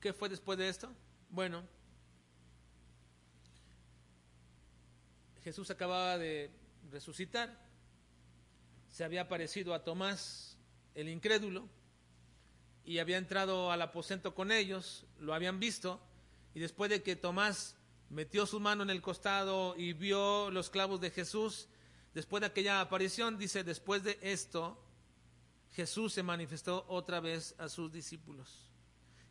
¿qué 0.00 0.12
fue 0.12 0.28
después 0.28 0.58
de 0.58 0.68
esto? 0.68 0.92
Bueno, 1.30 1.64
Jesús 5.46 5.70
acababa 5.70 6.18
de 6.18 6.50
resucitar, 6.90 7.56
se 8.88 9.04
había 9.04 9.20
aparecido 9.20 9.74
a 9.74 9.84
Tomás, 9.84 10.58
el 10.96 11.08
incrédulo, 11.08 11.68
y 12.84 12.98
había 12.98 13.16
entrado 13.16 13.70
al 13.70 13.80
aposento 13.80 14.34
con 14.34 14.50
ellos, 14.50 15.06
lo 15.20 15.34
habían 15.34 15.60
visto, 15.60 16.00
y 16.52 16.58
después 16.58 16.90
de 16.90 17.04
que 17.04 17.14
Tomás 17.14 17.76
metió 18.10 18.44
su 18.44 18.58
mano 18.58 18.82
en 18.82 18.90
el 18.90 19.00
costado 19.00 19.76
y 19.76 19.92
vio 19.92 20.50
los 20.50 20.68
clavos 20.68 21.00
de 21.00 21.12
Jesús, 21.12 21.68
después 22.12 22.40
de 22.40 22.48
aquella 22.48 22.80
aparición, 22.80 23.38
dice, 23.38 23.62
después 23.62 24.02
de 24.02 24.18
esto, 24.22 24.76
Jesús 25.74 26.12
se 26.12 26.24
manifestó 26.24 26.84
otra 26.88 27.20
vez 27.20 27.54
a 27.58 27.68
sus 27.68 27.92
discípulos. 27.92 28.68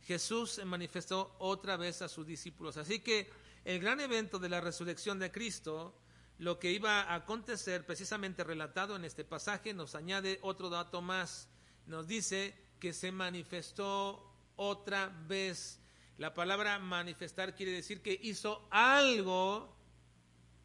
Jesús 0.03 0.51
se 0.51 0.63
manifestó 0.63 1.35
otra 1.39 1.75
vez 1.75 2.01
a 2.01 2.07
sus 2.07 2.25
discípulos. 2.25 2.77
Así 2.77 3.01
que 3.01 3.29
el 3.65 3.81
gran 3.81 3.99
evento 3.99 4.39
de 4.39 4.47
la 4.47 4.61
resurrección 4.61 5.19
de 5.19 5.29
Cristo, 5.29 5.93
lo 6.37 6.59
que 6.59 6.71
iba 6.71 7.01
a 7.01 7.15
acontecer 7.15 7.85
precisamente 7.85 8.43
relatado 8.43 8.95
en 8.95 9.05
este 9.05 9.23
pasaje, 9.23 9.73
nos 9.73 9.95
añade 9.95 10.39
otro 10.41 10.69
dato 10.69 11.01
más. 11.01 11.47
Nos 11.87 12.07
dice 12.07 12.55
que 12.79 12.93
se 12.93 13.11
manifestó 13.11 14.31
otra 14.55 15.07
vez. 15.27 15.79
La 16.17 16.33
palabra 16.33 16.79
manifestar 16.79 17.55
quiere 17.55 17.71
decir 17.71 18.01
que 18.01 18.19
hizo 18.21 18.67
algo, 18.69 19.75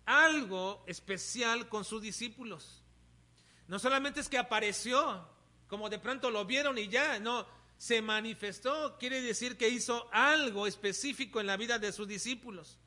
algo 0.06 0.84
especial 0.86 1.68
con 1.68 1.84
sus 1.84 2.02
discípulos. 2.02 2.82
No 3.68 3.78
solamente 3.78 4.20
es 4.20 4.28
que 4.28 4.38
apareció, 4.38 5.28
como 5.68 5.88
de 5.88 6.00
pronto 6.00 6.30
lo 6.30 6.44
vieron 6.44 6.78
y 6.78 6.88
ya, 6.88 7.20
no, 7.20 7.46
se 7.78 8.02
manifestó, 8.02 8.98
quiere 8.98 9.22
decir 9.22 9.56
que 9.56 9.68
hizo 9.68 10.08
algo 10.12 10.66
específico 10.66 11.40
en 11.40 11.46
la 11.46 11.56
vida 11.56 11.78
de 11.78 11.92
sus 11.92 12.08
discípulos. 12.08 12.78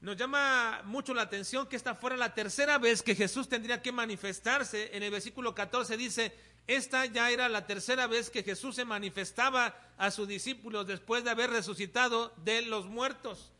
Nos 0.00 0.16
llama 0.16 0.82
mucho 0.84 1.12
la 1.12 1.22
atención 1.22 1.66
que 1.66 1.74
esta 1.74 1.94
fuera 1.94 2.16
la 2.16 2.32
tercera 2.32 2.78
vez 2.78 3.02
que 3.02 3.16
Jesús 3.16 3.48
tendría 3.48 3.82
que 3.82 3.90
manifestarse. 3.90 4.96
En 4.96 5.02
el 5.02 5.10
versículo 5.10 5.54
14 5.54 5.96
dice, 5.96 6.32
esta 6.68 7.06
ya 7.06 7.30
era 7.30 7.48
la 7.48 7.66
tercera 7.66 8.06
vez 8.06 8.30
que 8.30 8.44
Jesús 8.44 8.76
se 8.76 8.84
manifestaba 8.84 9.74
a 9.96 10.10
sus 10.12 10.28
discípulos 10.28 10.86
después 10.86 11.24
de 11.24 11.30
haber 11.30 11.50
resucitado 11.50 12.32
de 12.44 12.62
los 12.62 12.86
muertos. 12.86 13.52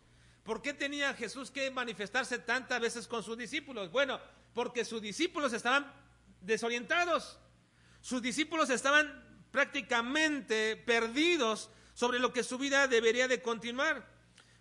¿Por 0.45 0.62
qué 0.62 0.73
tenía 0.73 1.12
Jesús 1.14 1.50
que 1.50 1.71
manifestarse 1.71 2.38
tantas 2.38 2.80
veces 2.80 3.09
con 3.09 3.23
sus 3.23 3.37
discípulos? 3.37 3.90
Bueno, 3.90 4.21
porque 4.54 4.85
sus 4.85 5.02
discípulos 5.02 5.52
estaban 5.52 5.92
desorientados. 6.40 7.38
Sus 8.00 8.23
discípulos 8.23 8.71
estaban 8.71 9.25
prácticamente 9.50 10.76
perdidos 10.76 11.71
sobre 11.95 12.21
lo 12.21 12.33
que 12.33 12.45
su 12.45 12.59
vida 12.59 12.87
debería 12.87 13.26
de 13.26 13.42
continuar. 13.42 14.17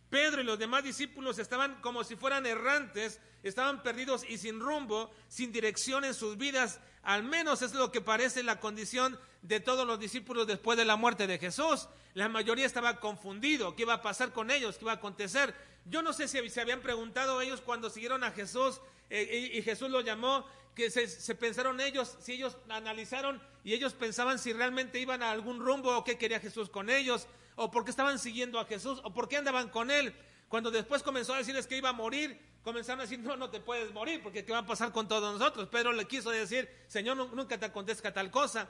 Pedro 0.10 0.42
y 0.42 0.46
los 0.46 0.60
demás 0.60 0.84
discípulos 0.84 1.40
estaban 1.40 1.82
como 1.82 2.04
si 2.04 2.16
fueran 2.16 2.46
errantes, 2.46 3.20
estaban 3.44 3.84
perdidos 3.84 4.24
y 4.28 4.38
sin 4.38 4.60
rumbo, 4.60 5.12
sin 5.28 5.52
dirección 5.52 6.06
en 6.06 6.14
sus 6.14 6.38
vidas. 6.38 6.80
Al 7.04 7.24
menos 7.24 7.62
es 7.62 7.74
lo 7.74 7.92
que 7.92 8.02
parece 8.02 8.44
la 8.44 8.60
condición 8.60 9.20
de 9.42 9.60
todos 9.60 9.86
los 9.86 10.00
discípulos 10.00 10.48
después 10.48 10.78
de 10.78 10.86
la 10.86 10.96
muerte 10.96 11.28
de 11.28 11.40
Jesús. 11.40 11.88
La 12.14 12.30
mayoría 12.30 12.66
estaba 12.66 13.00
confundido, 13.00 13.76
qué 13.76 13.84
iba 13.84 13.96
a 13.96 14.02
pasar 14.02 14.34
con 14.34 14.52
ellos, 14.52 14.78
qué 14.78 14.86
iba 14.86 14.94
a 14.94 14.96
acontecer. 14.96 15.54
Yo 15.86 16.02
no 16.02 16.14
sé 16.14 16.28
si 16.28 16.50
se 16.50 16.62
habían 16.62 16.82
preguntado 16.82 17.42
ellos 17.42 17.62
cuando 17.62 17.90
siguieron 17.90 18.24
a 18.24 18.32
Jesús 18.32 18.82
eh, 19.10 19.52
y, 19.54 19.62
Jesús 19.62 19.90
los 19.90 20.04
llamó, 20.04 20.46
que 20.76 20.92
se, 20.92 21.36
pensaron 21.36 21.80
ellos, 21.80 22.18
si 22.20 22.34
ellos 22.34 22.58
analizaron 22.70 23.42
y 23.64 23.74
ellos 23.74 23.94
pensaban 23.94 24.38
si 24.38 24.54
realmente 24.54 25.00
iban 25.00 25.24
a 25.24 25.32
algún 25.32 25.60
rumbo 25.60 25.96
o 25.98 26.04
qué 26.04 26.18
quería 26.18 26.40
Jesús 26.40 26.70
con 26.70 26.90
ellos 26.90 27.28
o 27.58 27.72
por 27.72 27.84
qué 27.84 27.90
estaban 27.90 28.20
siguiendo 28.20 28.60
a 28.60 28.66
Jesús, 28.66 29.02
o 29.04 29.14
por 29.14 29.28
qué 29.28 29.38
andaban 29.38 29.70
con 29.70 29.90
él. 29.90 30.16
Cuando 30.48 30.72
después 30.72 31.02
comenzó 31.04 31.34
a 31.34 31.40
decirles 31.40 31.66
que 31.66 31.76
iba 31.76 31.90
a 31.90 31.94
morir, 31.94 32.40
comenzaron 32.62 33.00
a 33.00 33.04
decir, 33.04 33.20
no, 33.20 33.36
no 33.36 33.50
te 33.50 33.60
puedes 33.60 33.92
morir, 33.92 34.22
porque 34.22 34.46
¿qué 34.46 34.52
va 34.54 34.60
a 34.60 34.66
pasar 34.66 34.92
con 34.92 35.08
todos 35.08 35.34
nosotros? 35.34 35.68
Pedro 35.68 35.92
le 35.92 36.06
quiso 36.06 36.30
decir, 36.30 36.70
Señor, 36.88 37.18
nunca 37.34 37.58
te 37.58 37.66
acontezca 37.66 38.14
tal 38.14 38.30
cosa. 38.30 38.70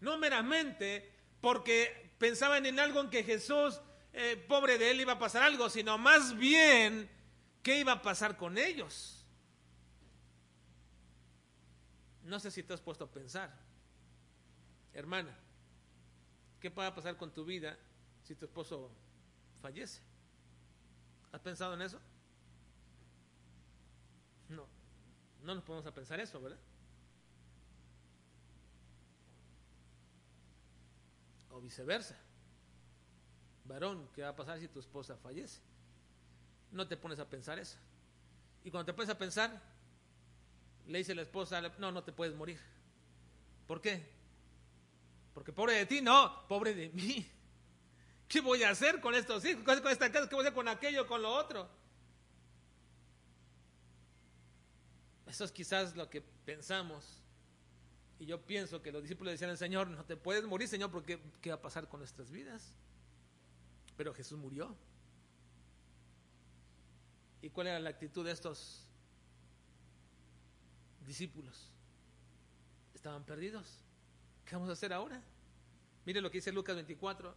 No 0.00 0.18
meramente 0.18 1.12
porque 1.40 2.12
pensaban 2.18 2.66
en 2.66 2.80
algo 2.80 3.00
en 3.00 3.08
que 3.08 3.22
Jesús, 3.22 3.80
eh, 4.12 4.36
pobre 4.48 4.78
de 4.78 4.90
él, 4.90 5.00
iba 5.00 5.12
a 5.12 5.18
pasar 5.18 5.44
algo, 5.44 5.70
sino 5.70 5.96
más 5.96 6.36
bien, 6.36 7.08
¿qué 7.62 7.78
iba 7.78 7.92
a 7.92 8.02
pasar 8.02 8.36
con 8.36 8.58
ellos? 8.58 9.24
No 12.24 12.40
sé 12.40 12.50
si 12.50 12.64
te 12.64 12.74
has 12.74 12.80
puesto 12.80 13.04
a 13.04 13.12
pensar, 13.12 13.54
hermana, 14.92 15.38
¿qué 16.58 16.68
va 16.70 16.88
a 16.88 16.94
pasar 16.94 17.16
con 17.16 17.32
tu 17.32 17.44
vida 17.44 17.78
si 18.24 18.34
tu 18.34 18.46
esposo 18.46 18.90
fallece. 19.60 20.00
¿Has 21.32 21.40
pensado 21.40 21.74
en 21.74 21.82
eso? 21.82 22.00
No, 24.48 24.66
no 25.42 25.54
nos 25.54 25.64
podemos 25.64 25.86
a 25.86 25.94
pensar 25.94 26.20
eso, 26.20 26.40
¿verdad? 26.40 26.58
O 31.50 31.60
viceversa. 31.60 32.16
Varón, 33.64 34.08
¿qué 34.14 34.22
va 34.22 34.30
a 34.30 34.36
pasar 34.36 34.58
si 34.58 34.68
tu 34.68 34.80
esposa 34.80 35.16
fallece? 35.16 35.60
No 36.72 36.86
te 36.86 36.96
pones 36.96 37.18
a 37.18 37.28
pensar 37.28 37.58
eso. 37.58 37.78
Y 38.64 38.70
cuando 38.70 38.86
te 38.86 38.94
pones 38.94 39.10
a 39.10 39.18
pensar, 39.18 39.62
le 40.86 40.98
dice 40.98 41.14
la 41.14 41.22
esposa, 41.22 41.60
no, 41.78 41.92
no 41.92 42.02
te 42.02 42.12
puedes 42.12 42.34
morir. 42.34 42.58
¿Por 43.66 43.80
qué? 43.80 44.06
Porque 45.32 45.52
pobre 45.52 45.74
de 45.74 45.86
ti, 45.86 46.00
no, 46.00 46.46
pobre 46.48 46.74
de 46.74 46.88
mí. 46.90 47.30
¿Qué 48.28 48.40
voy 48.40 48.62
a 48.62 48.70
hacer 48.70 49.00
con 49.00 49.14
estos 49.14 49.44
hijos? 49.44 49.62
¿Qué 49.64 49.80
voy 49.80 49.92
a 49.92 49.94
hacer 49.94 50.52
con 50.52 50.68
aquello, 50.68 51.06
con 51.06 51.22
lo 51.22 51.32
otro? 51.32 51.68
Eso 55.26 55.44
es 55.44 55.52
quizás 55.52 55.96
lo 55.96 56.08
que 56.08 56.20
pensamos. 56.20 57.22
Y 58.18 58.26
yo 58.26 58.40
pienso 58.40 58.80
que 58.82 58.92
los 58.92 59.02
discípulos 59.02 59.32
decían 59.32 59.50
al 59.50 59.58
Señor, 59.58 59.88
no 59.88 60.04
te 60.04 60.16
puedes 60.16 60.44
morir, 60.44 60.68
Señor, 60.68 60.90
porque 60.90 61.20
¿qué 61.40 61.50
va 61.50 61.56
a 61.56 61.60
pasar 61.60 61.88
con 61.88 62.00
nuestras 62.00 62.30
vidas? 62.30 62.76
Pero 63.96 64.14
Jesús 64.14 64.38
murió. 64.38 64.76
¿Y 67.42 67.50
cuál 67.50 67.66
era 67.66 67.78
la 67.78 67.90
actitud 67.90 68.24
de 68.24 68.32
estos 68.32 68.86
discípulos? 71.06 71.70
Estaban 72.94 73.24
perdidos. 73.24 73.80
¿Qué 74.44 74.54
vamos 74.54 74.70
a 74.70 74.72
hacer 74.72 74.92
ahora? 74.92 75.22
Mire 76.06 76.20
lo 76.20 76.30
que 76.30 76.38
dice 76.38 76.52
Lucas 76.52 76.76
24. 76.76 77.34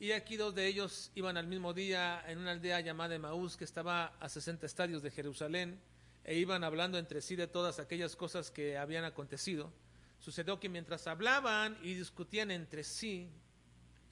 Y 0.00 0.12
aquí 0.12 0.38
dos 0.38 0.54
de 0.54 0.66
ellos 0.66 1.12
iban 1.14 1.36
al 1.36 1.46
mismo 1.46 1.74
día 1.74 2.24
en 2.26 2.38
una 2.38 2.52
aldea 2.52 2.80
llamada 2.80 3.14
Emaús, 3.14 3.58
que 3.58 3.64
estaba 3.64 4.06
a 4.18 4.30
60 4.30 4.64
estadios 4.64 5.02
de 5.02 5.10
Jerusalén, 5.10 5.78
e 6.24 6.38
iban 6.38 6.64
hablando 6.64 6.96
entre 6.96 7.20
sí 7.20 7.36
de 7.36 7.46
todas 7.46 7.78
aquellas 7.78 8.16
cosas 8.16 8.50
que 8.50 8.78
habían 8.78 9.04
acontecido. 9.04 9.70
Sucedió 10.18 10.58
que 10.58 10.70
mientras 10.70 11.06
hablaban 11.06 11.76
y 11.82 11.92
discutían 11.92 12.50
entre 12.50 12.82
sí, 12.82 13.28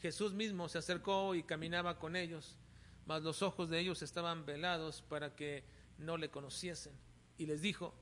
Jesús 0.03 0.35
mismo 0.35 0.69
se 0.69 0.77
acercó 0.77 1.35
y 1.35 1.43
caminaba 1.43 1.99
con 1.99 2.17
ellos, 2.17 2.59
mas 3.07 3.23
los 3.23 3.41
ojos 3.41 3.71
de 3.71 3.81
ellos 3.81 4.03
estaban 4.03 4.45
velados 4.45 5.01
para 5.01 5.35
que 5.35 5.65
no 5.97 6.19
le 6.19 6.29
conociesen. 6.29 6.93
Y 7.39 7.47
les 7.47 7.63
dijo, 7.63 7.95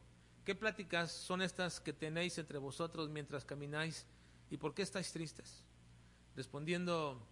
¿qué 0.44 0.56
pláticas 0.56 1.12
son 1.12 1.40
estas 1.40 1.78
que 1.78 1.92
tenéis 1.92 2.36
entre 2.38 2.58
vosotros 2.58 3.10
mientras 3.10 3.44
camináis? 3.44 4.06
¿Y 4.50 4.56
por 4.56 4.74
qué 4.74 4.82
estáis 4.82 5.12
tristes? 5.12 5.62
Respondiendo 6.34 7.24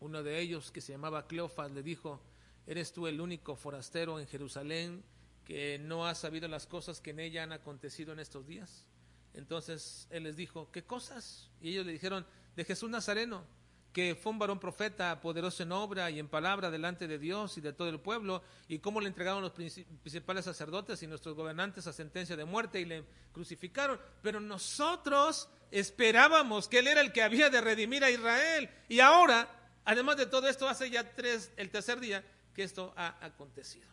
uno 0.00 0.22
de 0.22 0.40
ellos, 0.40 0.70
que 0.70 0.80
se 0.80 0.92
llamaba 0.92 1.26
Cleofas, 1.26 1.70
le 1.70 1.82
dijo, 1.82 2.20
¿eres 2.66 2.92
tú 2.92 3.06
el 3.06 3.20
único 3.20 3.54
forastero 3.54 4.18
en 4.18 4.26
Jerusalén 4.26 5.04
que 5.44 5.78
no 5.78 6.06
ha 6.06 6.14
sabido 6.14 6.48
las 6.48 6.66
cosas 6.66 7.00
que 7.00 7.10
en 7.10 7.20
ella 7.20 7.42
han 7.42 7.52
acontecido 7.52 8.12
en 8.12 8.18
estos 8.18 8.46
días? 8.46 8.86
Entonces 9.34 10.08
él 10.10 10.24
les 10.24 10.36
dijo, 10.36 10.70
¿qué 10.72 10.82
cosas? 10.82 11.50
Y 11.60 11.70
ellos 11.70 11.86
le 11.86 11.92
dijeron, 11.92 12.26
de 12.56 12.64
Jesús 12.64 12.90
Nazareno, 12.90 13.44
que 13.92 14.14
fue 14.14 14.32
un 14.32 14.38
varón 14.38 14.58
profeta, 14.58 15.20
poderoso 15.20 15.62
en 15.62 15.72
obra 15.72 16.10
y 16.10 16.18
en 16.18 16.28
palabra 16.28 16.70
delante 16.70 17.08
de 17.08 17.18
Dios 17.18 17.58
y 17.58 17.60
de 17.60 17.72
todo 17.72 17.88
el 17.88 18.00
pueblo, 18.00 18.42
y 18.68 18.78
cómo 18.78 19.00
le 19.00 19.08
entregaron 19.08 19.42
los 19.42 19.52
principales 19.52 20.44
sacerdotes 20.44 21.02
y 21.02 21.06
nuestros 21.06 21.34
gobernantes 21.34 21.86
a 21.86 21.92
sentencia 21.92 22.36
de 22.36 22.44
muerte 22.44 22.80
y 22.80 22.84
le 22.84 23.04
crucificaron. 23.32 24.00
Pero 24.22 24.40
nosotros 24.40 25.48
esperábamos 25.70 26.68
que 26.68 26.78
Él 26.78 26.88
era 26.88 27.00
el 27.00 27.12
que 27.12 27.22
había 27.22 27.50
de 27.50 27.60
redimir 27.60 28.04
a 28.04 28.10
Israel. 28.10 28.70
Y 28.88 29.00
ahora 29.00 29.59
Además 29.84 30.16
de 30.16 30.26
todo 30.26 30.48
esto, 30.48 30.68
hace 30.68 30.90
ya 30.90 31.14
tres, 31.14 31.52
el 31.56 31.70
tercer 31.70 32.00
día 32.00 32.24
que 32.54 32.62
esto 32.62 32.92
ha 32.96 33.24
acontecido. 33.24 33.88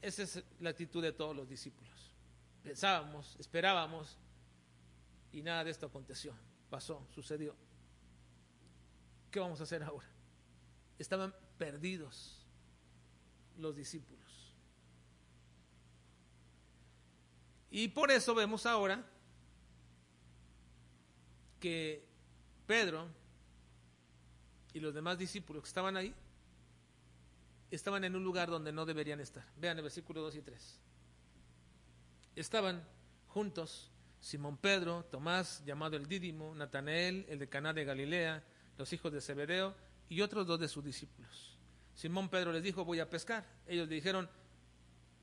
Esa 0.00 0.22
es 0.22 0.42
la 0.60 0.70
actitud 0.70 1.02
de 1.02 1.12
todos 1.12 1.34
los 1.34 1.48
discípulos. 1.48 2.12
Pensábamos, 2.62 3.36
esperábamos 3.38 4.18
y 5.32 5.42
nada 5.42 5.64
de 5.64 5.70
esto 5.70 5.86
aconteció, 5.86 6.34
pasó, 6.70 7.06
sucedió. 7.14 7.54
¿Qué 9.30 9.40
vamos 9.40 9.60
a 9.60 9.64
hacer 9.64 9.82
ahora? 9.82 10.06
Estaban 10.98 11.34
perdidos 11.58 12.46
los 13.58 13.74
discípulos. 13.74 14.54
Y 17.70 17.88
por 17.88 18.10
eso 18.12 18.34
vemos 18.34 18.66
ahora 18.66 19.04
que 21.58 22.06
Pedro 22.66 23.08
y 24.74 24.80
los 24.80 24.92
demás 24.92 25.16
discípulos 25.16 25.62
que 25.62 25.68
estaban 25.68 25.96
ahí 25.96 26.12
estaban 27.70 28.04
en 28.04 28.14
un 28.14 28.22
lugar 28.22 28.50
donde 28.50 28.72
no 28.72 28.84
deberían 28.84 29.20
estar. 29.20 29.44
Vean 29.56 29.78
el 29.78 29.84
versículo 29.84 30.20
2 30.20 30.36
y 30.36 30.42
3. 30.42 30.80
Estaban 32.36 32.86
juntos 33.28 33.90
Simón 34.20 34.56
Pedro, 34.56 35.04
Tomás, 35.04 35.62
llamado 35.64 35.96
el 35.96 36.06
Dídimo, 36.06 36.54
Natanael, 36.54 37.24
el 37.28 37.38
de 37.38 37.48
Caná 37.48 37.72
de 37.72 37.84
Galilea, 37.84 38.42
los 38.76 38.92
hijos 38.92 39.12
de 39.12 39.20
Zebedeo 39.20 39.74
y 40.08 40.22
otros 40.22 40.46
dos 40.46 40.58
de 40.58 40.66
sus 40.66 40.84
discípulos. 40.84 41.56
Simón 41.94 42.28
Pedro 42.28 42.52
les 42.52 42.62
dijo, 42.62 42.84
voy 42.84 43.00
a 43.00 43.08
pescar. 43.08 43.46
Ellos 43.66 43.88
le 43.88 43.94
dijeron, 43.94 44.28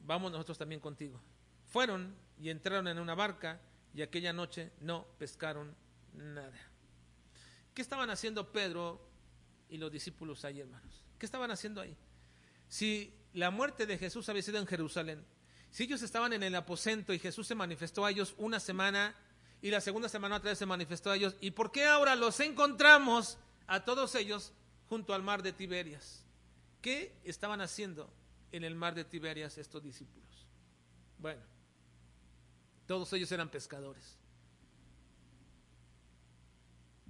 vamos 0.05 0.31
nosotros 0.31 0.57
también 0.57 0.79
contigo. 0.79 1.19
Fueron 1.67 2.15
y 2.39 2.49
entraron 2.49 2.87
en 2.87 2.99
una 2.99 3.15
barca 3.15 3.59
y 3.93 4.01
aquella 4.01 4.31
noche 4.31 4.71
no 4.79 5.05
pescaron 5.17 5.75
nada. 6.13 6.57
¿Qué 7.73 7.81
estaban 7.81 8.09
haciendo 8.09 8.51
Pedro 8.51 9.10
y 9.71 9.77
los 9.77 9.91
discípulos 9.91 10.45
ahí, 10.45 10.59
hermanos? 10.59 11.03
¿Qué 11.17 11.25
estaban 11.25 11.49
haciendo 11.49 11.81
ahí? 11.81 11.97
Si 12.67 13.13
la 13.33 13.49
muerte 13.49 13.85
de 13.85 13.97
Jesús 13.97 14.27
había 14.29 14.43
sido 14.43 14.59
en 14.59 14.67
Jerusalén, 14.67 15.25
si 15.71 15.83
ellos 15.83 16.01
estaban 16.01 16.33
en 16.33 16.43
el 16.43 16.53
aposento 16.53 17.13
y 17.13 17.19
Jesús 17.19 17.47
se 17.47 17.55
manifestó 17.55 18.05
a 18.05 18.11
ellos 18.11 18.35
una 18.37 18.59
semana 18.59 19.15
y 19.61 19.71
la 19.71 19.79
segunda 19.79 20.09
semana 20.09 20.35
otra 20.35 20.51
vez 20.51 20.59
se 20.59 20.65
manifestó 20.65 21.09
a 21.09 21.15
ellos, 21.15 21.35
¿y 21.39 21.51
por 21.51 21.71
qué 21.71 21.85
ahora 21.85 22.15
los 22.15 22.39
encontramos 22.41 23.37
a 23.67 23.85
todos 23.85 24.13
ellos 24.15 24.51
junto 24.89 25.13
al 25.13 25.23
mar 25.23 25.41
de 25.41 25.53
Tiberias? 25.53 26.25
¿Qué 26.81 27.15
estaban 27.23 27.61
haciendo 27.61 28.11
en 28.51 28.65
el 28.65 28.75
mar 28.75 28.93
de 28.93 29.05
Tiberias 29.05 29.57
estos 29.57 29.81
discípulos? 29.81 30.47
Bueno, 31.17 31.41
todos 32.87 33.13
ellos 33.13 33.31
eran 33.31 33.49
pescadores. 33.49 34.17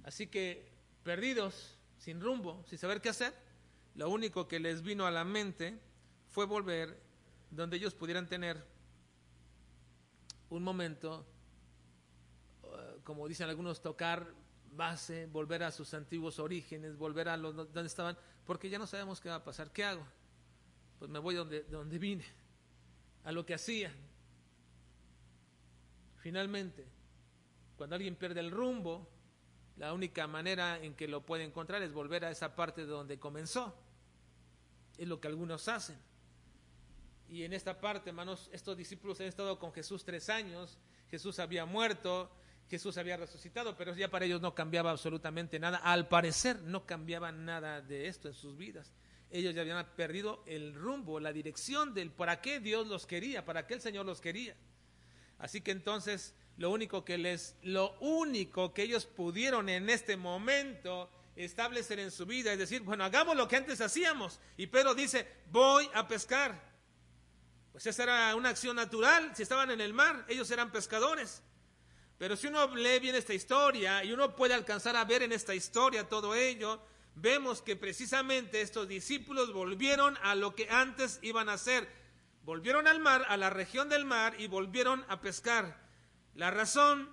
Así 0.04 0.28
que 0.28 0.70
perdidos, 1.02 1.76
sin 2.02 2.20
rumbo, 2.20 2.64
sin 2.66 2.78
saber 2.78 3.00
qué 3.00 3.10
hacer, 3.10 3.32
lo 3.94 4.10
único 4.10 4.48
que 4.48 4.58
les 4.58 4.82
vino 4.82 5.06
a 5.06 5.10
la 5.12 5.24
mente 5.24 5.78
fue 6.30 6.46
volver 6.46 7.00
donde 7.48 7.76
ellos 7.76 7.94
pudieran 7.94 8.28
tener 8.28 8.66
un 10.50 10.64
momento, 10.64 11.24
uh, 12.64 13.00
como 13.04 13.28
dicen 13.28 13.48
algunos, 13.48 13.80
tocar 13.80 14.34
base, 14.72 15.26
volver 15.26 15.62
a 15.62 15.70
sus 15.70 15.94
antiguos 15.94 16.40
orígenes, 16.40 16.96
volver 16.96 17.28
a 17.28 17.36
los, 17.36 17.54
donde 17.54 17.86
estaban, 17.86 18.18
porque 18.44 18.68
ya 18.68 18.80
no 18.80 18.88
sabemos 18.88 19.20
qué 19.20 19.28
va 19.28 19.36
a 19.36 19.44
pasar. 19.44 19.70
¿Qué 19.70 19.84
hago? 19.84 20.04
Pues 20.98 21.08
me 21.08 21.20
voy 21.20 21.36
donde, 21.36 21.62
donde 21.62 22.00
vine, 22.00 22.24
a 23.22 23.30
lo 23.30 23.46
que 23.46 23.54
hacía. 23.54 23.94
Finalmente, 26.16 26.84
cuando 27.76 27.94
alguien 27.94 28.16
pierde 28.16 28.40
el 28.40 28.50
rumbo, 28.50 29.08
la 29.76 29.92
única 29.92 30.26
manera 30.26 30.78
en 30.82 30.94
que 30.94 31.08
lo 31.08 31.24
puede 31.24 31.44
encontrar 31.44 31.82
es 31.82 31.92
volver 31.92 32.24
a 32.24 32.30
esa 32.30 32.54
parte 32.54 32.82
de 32.82 32.88
donde 32.88 33.18
comenzó. 33.18 33.74
Es 34.98 35.08
lo 35.08 35.20
que 35.20 35.28
algunos 35.28 35.68
hacen. 35.68 35.98
Y 37.28 37.44
en 37.44 37.54
esta 37.54 37.80
parte, 37.80 38.10
hermanos, 38.10 38.50
estos 38.52 38.76
discípulos 38.76 39.20
han 39.20 39.26
estado 39.26 39.58
con 39.58 39.72
Jesús 39.72 40.04
tres 40.04 40.28
años. 40.28 40.78
Jesús 41.10 41.38
había 41.38 41.64
muerto, 41.64 42.30
Jesús 42.68 42.98
había 42.98 43.16
resucitado, 43.16 43.76
pero 43.76 43.94
ya 43.94 44.10
para 44.10 44.26
ellos 44.26 44.42
no 44.42 44.54
cambiaba 44.54 44.90
absolutamente 44.90 45.58
nada. 45.58 45.78
Al 45.78 46.08
parecer 46.08 46.60
no 46.62 46.84
cambiaba 46.84 47.32
nada 47.32 47.80
de 47.80 48.08
esto 48.08 48.28
en 48.28 48.34
sus 48.34 48.56
vidas. 48.56 48.92
Ellos 49.30 49.54
ya 49.54 49.62
habían 49.62 49.86
perdido 49.96 50.42
el 50.46 50.74
rumbo, 50.74 51.18
la 51.18 51.32
dirección 51.32 51.94
del 51.94 52.10
para 52.10 52.42
qué 52.42 52.60
Dios 52.60 52.86
los 52.86 53.06
quería, 53.06 53.46
para 53.46 53.66
qué 53.66 53.74
el 53.74 53.80
Señor 53.80 54.04
los 54.04 54.20
quería. 54.20 54.54
Así 55.38 55.62
que 55.62 55.70
entonces 55.70 56.34
lo 56.62 56.70
único 56.70 57.04
que 57.04 57.18
les, 57.18 57.56
lo 57.62 57.96
único 57.98 58.72
que 58.72 58.84
ellos 58.84 59.04
pudieron 59.04 59.68
en 59.68 59.90
este 59.90 60.16
momento 60.16 61.10
establecer 61.34 61.98
en 61.98 62.12
su 62.12 62.24
vida 62.24 62.52
es 62.52 62.58
decir, 62.60 62.82
bueno, 62.82 63.02
hagamos 63.02 63.34
lo 63.34 63.48
que 63.48 63.56
antes 63.56 63.80
hacíamos. 63.80 64.38
Y 64.56 64.68
Pedro 64.68 64.94
dice, 64.94 65.26
voy 65.50 65.90
a 65.92 66.06
pescar. 66.06 66.72
Pues 67.72 67.84
esa 67.86 68.04
era 68.04 68.36
una 68.36 68.50
acción 68.50 68.76
natural. 68.76 69.32
Si 69.34 69.42
estaban 69.42 69.72
en 69.72 69.80
el 69.80 69.92
mar, 69.92 70.24
ellos 70.28 70.48
eran 70.52 70.70
pescadores. 70.70 71.42
Pero 72.16 72.36
si 72.36 72.46
uno 72.46 72.72
lee 72.76 73.00
bien 73.00 73.16
esta 73.16 73.34
historia 73.34 74.04
y 74.04 74.12
uno 74.12 74.36
puede 74.36 74.54
alcanzar 74.54 74.94
a 74.94 75.04
ver 75.04 75.24
en 75.24 75.32
esta 75.32 75.56
historia 75.56 76.08
todo 76.08 76.32
ello, 76.32 76.80
vemos 77.16 77.60
que 77.60 77.74
precisamente 77.74 78.60
estos 78.60 78.86
discípulos 78.86 79.52
volvieron 79.52 80.16
a 80.22 80.36
lo 80.36 80.54
que 80.54 80.70
antes 80.70 81.18
iban 81.22 81.48
a 81.48 81.54
hacer. 81.54 81.88
Volvieron 82.44 82.86
al 82.86 83.00
mar, 83.00 83.26
a 83.28 83.36
la 83.36 83.50
región 83.50 83.88
del 83.88 84.04
mar 84.04 84.36
y 84.38 84.46
volvieron 84.46 85.04
a 85.08 85.20
pescar. 85.20 85.82
La 86.34 86.50
razón 86.50 87.10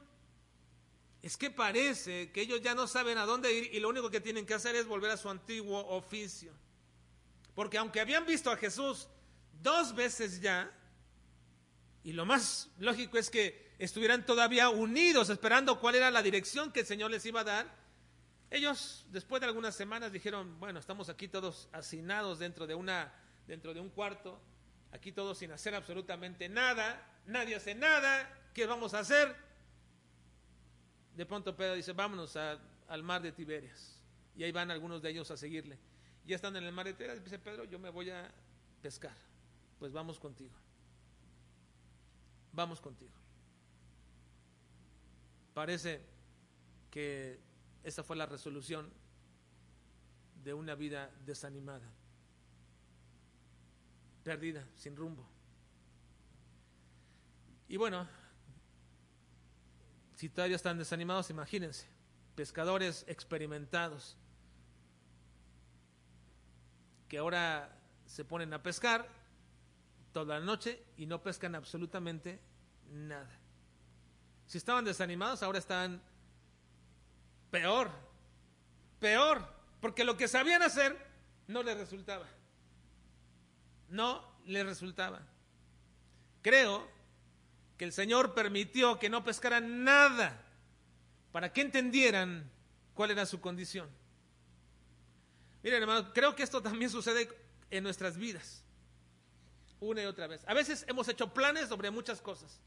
es 1.22 1.36
que 1.36 1.52
parece 1.52 2.32
que 2.32 2.42
ellos 2.42 2.62
ya 2.62 2.76
no 2.76 2.88
saben 2.88 3.18
a 3.18 3.26
dónde 3.26 3.54
ir 3.54 3.74
y 3.74 3.80
lo 3.80 3.90
único 3.90 4.10
que 4.10 4.22
tienen 4.22 4.46
que 4.46 4.54
hacer 4.54 4.76
es 4.76 4.88
volver 4.88 5.12
a 5.12 5.18
su 5.18 5.30
antiguo 5.30 5.86
oficio. 5.88 6.54
Porque 7.56 7.78
aunque 7.78 8.00
habían 8.00 8.26
visto 8.26 8.52
a 8.52 8.58
Jesús 8.58 9.08
dos 9.62 9.94
veces 9.94 10.40
ya, 10.40 10.72
y 12.04 12.14
lo 12.14 12.26
más 12.26 12.70
lógico 12.80 13.18
es 13.18 13.30
que 13.30 13.70
estuvieran 13.78 14.26
todavía 14.26 14.70
unidos 14.70 15.30
esperando 15.30 15.80
cuál 15.80 15.96
era 15.96 16.10
la 16.10 16.22
dirección 16.22 16.72
que 16.72 16.82
el 16.82 16.86
Señor 16.86 17.12
les 17.12 17.26
iba 17.26 17.42
a 17.42 17.44
dar, 17.44 17.80
ellos 18.50 19.06
después 19.10 19.42
de 19.42 19.48
algunas 19.48 19.76
semanas 19.76 20.12
dijeron, 20.12 20.60
bueno, 20.60 20.80
estamos 20.80 21.10
aquí 21.10 21.28
todos 21.28 21.68
hacinados 21.72 22.40
dentro 22.40 22.66
de 22.66 22.76
una 22.76 23.14
dentro 23.46 23.74
de 23.74 23.80
un 23.80 23.90
cuarto, 23.90 24.40
aquí 24.92 25.12
todos 25.12 25.40
sin 25.40 25.52
hacer 25.52 25.74
absolutamente 25.74 26.48
nada, 26.48 27.04
nadie 27.26 27.56
hace 27.56 27.74
nada, 27.74 28.32
¿qué 28.60 28.66
vamos 28.66 28.94
a 28.94 29.00
hacer? 29.00 29.34
De 31.16 31.26
pronto 31.26 31.56
Pedro 31.56 31.76
dice, 31.76 31.94
vámonos 31.94 32.36
al 32.36 33.04
mar 33.04 33.22
de 33.22 33.32
Tiberias. 33.32 33.98
Y 34.36 34.44
ahí 34.44 34.52
van 34.52 34.70
algunos 34.70 35.02
de 35.02 35.12
ellos 35.12 35.32
a 35.32 35.38
seguirle. 35.38 35.80
Ya 36.26 36.36
están 36.36 36.58
en 36.58 36.66
el 36.66 36.74
mar 36.74 36.86
de 36.86 36.94
Tiberias, 36.94 37.24
dice 37.24 37.40
Pedro, 37.40 37.64
yo 37.64 37.80
me 37.80 37.90
voy 37.90 38.10
a 38.10 38.30
pescar. 38.82 39.16
Pues 39.80 39.94
vamos 39.94 40.20
contigo. 40.20 40.54
Vamos 42.52 42.82
contigo. 42.82 43.14
Parece 45.54 46.02
que 46.92 47.40
esa 47.82 48.04
fue 48.04 48.18
la 48.18 48.26
resolución 48.26 48.92
de 50.44 50.54
una 50.54 50.76
vida 50.76 51.10
desanimada, 51.26 51.90
perdida, 54.22 54.68
sin 54.76 54.98
rumbo. 54.98 55.26
Y 57.70 57.78
bueno, 57.78 58.06
si 60.20 60.28
todavía 60.28 60.58
están 60.58 60.78
desanimados, 60.78 61.30
imagínense, 61.30 61.88
pescadores 62.36 63.06
experimentados 63.08 64.18
que 67.08 67.20
ahora 67.20 67.74
se 68.06 68.26
ponen 68.26 68.54
a 68.54 68.62
pescar 68.62 69.08
toda 70.12 70.38
la 70.38 70.46
noche 70.46 70.84
y 70.98 71.06
no 71.06 71.24
pescan 71.24 71.56
absolutamente 71.56 72.42
nada. 72.92 73.30
Si 74.46 74.58
estaban 74.58 74.84
desanimados, 74.84 75.42
ahora 75.42 75.60
están 75.60 76.02
peor, 77.50 77.90
peor, 79.00 79.48
porque 79.80 80.04
lo 80.04 80.18
que 80.18 80.28
sabían 80.28 80.62
hacer 80.64 80.98
no 81.48 81.64
les 81.64 81.78
resultaba. 81.78 82.28
No 83.88 84.22
les 84.44 84.66
resultaba. 84.66 85.22
Creo 86.42 86.86
que 87.80 87.86
el 87.86 87.94
Señor 87.94 88.34
permitió 88.34 89.00
que 89.00 89.10
no 89.10 89.24
pescaran 89.24 89.86
nada 89.86 90.44
para 91.32 91.54
que 91.54 91.62
entendieran 91.62 92.52
cuál 92.94 93.12
era 93.12 93.26
su 93.26 93.40
condición. 93.40 93.90
Miren, 95.64 95.84
hermanos, 95.84 96.12
creo 96.14 96.36
que 96.36 96.44
esto 96.44 96.62
también 96.62 96.92
sucede 96.92 97.30
en 97.72 97.84
nuestras 97.84 98.18
vidas, 98.18 98.66
una 99.80 100.04
y 100.04 100.08
otra 100.08 100.28
vez. 100.28 100.44
A 100.46 100.54
veces 100.54 100.84
hemos 100.90 101.08
hecho 101.08 101.34
planes 101.34 101.70
sobre 101.70 101.90
muchas 101.90 102.20
cosas. 102.20 102.60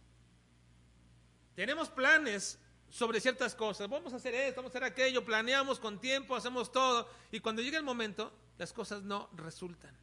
Tenemos 1.55 1.91
planes 1.91 2.59
sobre 2.89 3.21
ciertas 3.21 3.55
cosas. 3.55 3.91
Vamos 3.91 4.15
a 4.15 4.17
hacer 4.17 4.35
esto, 4.35 4.63
vamos 4.63 4.75
a 4.75 4.79
hacer 4.79 4.85
aquello, 4.85 5.23
planeamos 5.27 5.79
con 5.79 6.01
tiempo, 6.01 6.35
hacemos 6.35 6.73
todo. 6.73 7.07
Y 7.31 7.41
cuando 7.41 7.61
llega 7.61 7.77
el 7.77 7.85
momento, 7.85 8.33
las 8.57 8.73
cosas 8.73 9.03
no 9.03 9.29
resultan. 9.35 9.95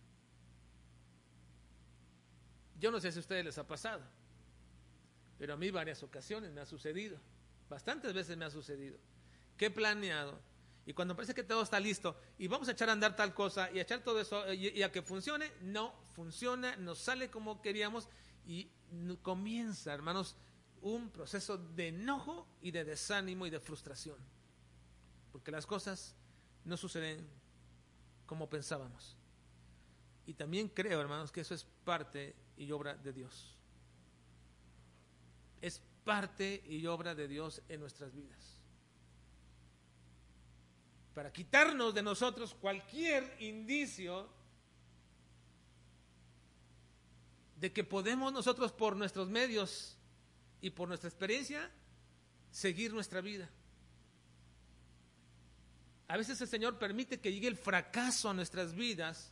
Yo 2.79 2.91
no 2.91 2.99
sé 2.99 3.11
si 3.11 3.17
a 3.17 3.21
ustedes 3.21 3.43
les 3.43 3.57
ha 3.57 3.65
pasado. 3.65 4.18
Pero 5.39 5.53
a 5.53 5.57
mí 5.57 5.71
varias 5.71 6.03
ocasiones 6.03 6.51
me 6.51 6.59
ha 6.59 6.65
sucedido, 6.65 7.17
bastantes 7.69 8.13
veces 8.13 8.35
me 8.35 8.43
ha 8.43 8.51
sucedido, 8.51 8.99
que 9.57 9.67
he 9.67 9.71
planeado 9.71 10.37
y 10.85 10.93
cuando 10.93 11.15
parece 11.15 11.33
que 11.33 11.43
todo 11.43 11.61
está 11.61 11.79
listo 11.79 12.17
y 12.37 12.47
vamos 12.47 12.67
a 12.67 12.73
echar 12.73 12.89
a 12.89 12.91
andar 12.91 13.15
tal 13.15 13.33
cosa 13.33 13.71
y 13.71 13.79
a 13.79 13.83
echar 13.83 14.03
todo 14.03 14.19
eso 14.19 14.51
y, 14.53 14.83
a 14.83 14.91
que 14.91 15.01
funcione, 15.01 15.51
no 15.61 15.93
funciona, 16.13 16.75
no 16.75 16.93
sale 16.93 17.29
como 17.29 17.61
queríamos 17.61 18.09
y 18.45 18.69
comienza, 19.21 19.93
hermanos, 19.93 20.35
un 20.81 21.09
proceso 21.09 21.57
de 21.57 21.89
enojo 21.89 22.47
y 22.61 22.71
de 22.71 22.83
desánimo 22.83 23.45
y 23.45 23.49
de 23.49 23.59
frustración. 23.59 24.17
Porque 25.31 25.51
las 25.51 25.65
cosas 25.67 26.15
no 26.65 26.75
suceden 26.75 27.25
como 28.25 28.49
pensábamos. 28.49 29.15
Y 30.25 30.33
también 30.33 30.69
creo, 30.69 30.99
hermanos, 30.99 31.31
que 31.31 31.41
eso 31.41 31.53
es 31.53 31.65
parte 31.85 32.35
y 32.57 32.71
obra 32.71 32.95
de 32.95 33.13
Dios 33.13 33.58
parte 36.03 36.63
y 36.67 36.85
obra 36.87 37.15
de 37.15 37.27
Dios 37.27 37.61
en 37.69 37.79
nuestras 37.79 38.13
vidas. 38.13 38.59
Para 41.13 41.31
quitarnos 41.31 41.93
de 41.93 42.01
nosotros 42.01 42.55
cualquier 42.55 43.35
indicio 43.39 44.29
de 47.57 47.73
que 47.73 47.83
podemos 47.83 48.31
nosotros 48.31 48.71
por 48.71 48.95
nuestros 48.95 49.29
medios 49.29 49.97
y 50.61 50.69
por 50.69 50.87
nuestra 50.87 51.09
experiencia 51.09 51.69
seguir 52.51 52.93
nuestra 52.93 53.21
vida. 53.21 53.49
A 56.07 56.17
veces 56.17 56.39
el 56.41 56.47
Señor 56.47 56.79
permite 56.79 57.19
que 57.19 57.31
llegue 57.31 57.47
el 57.47 57.57
fracaso 57.57 58.29
a 58.29 58.33
nuestras 58.33 58.73
vidas 58.73 59.31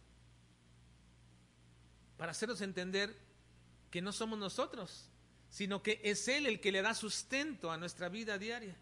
para 2.17 2.31
hacernos 2.31 2.61
entender 2.61 3.17
que 3.89 4.01
no 4.01 4.11
somos 4.11 4.37
nosotros, 4.37 5.09
sino 5.49 5.81
que 5.81 5.99
es 6.03 6.27
Él 6.27 6.45
el 6.45 6.59
que 6.59 6.71
le 6.71 6.81
da 6.81 6.93
sustento 6.93 7.71
a 7.71 7.77
nuestra 7.77 8.09
vida 8.09 8.37
diaria. 8.37 8.75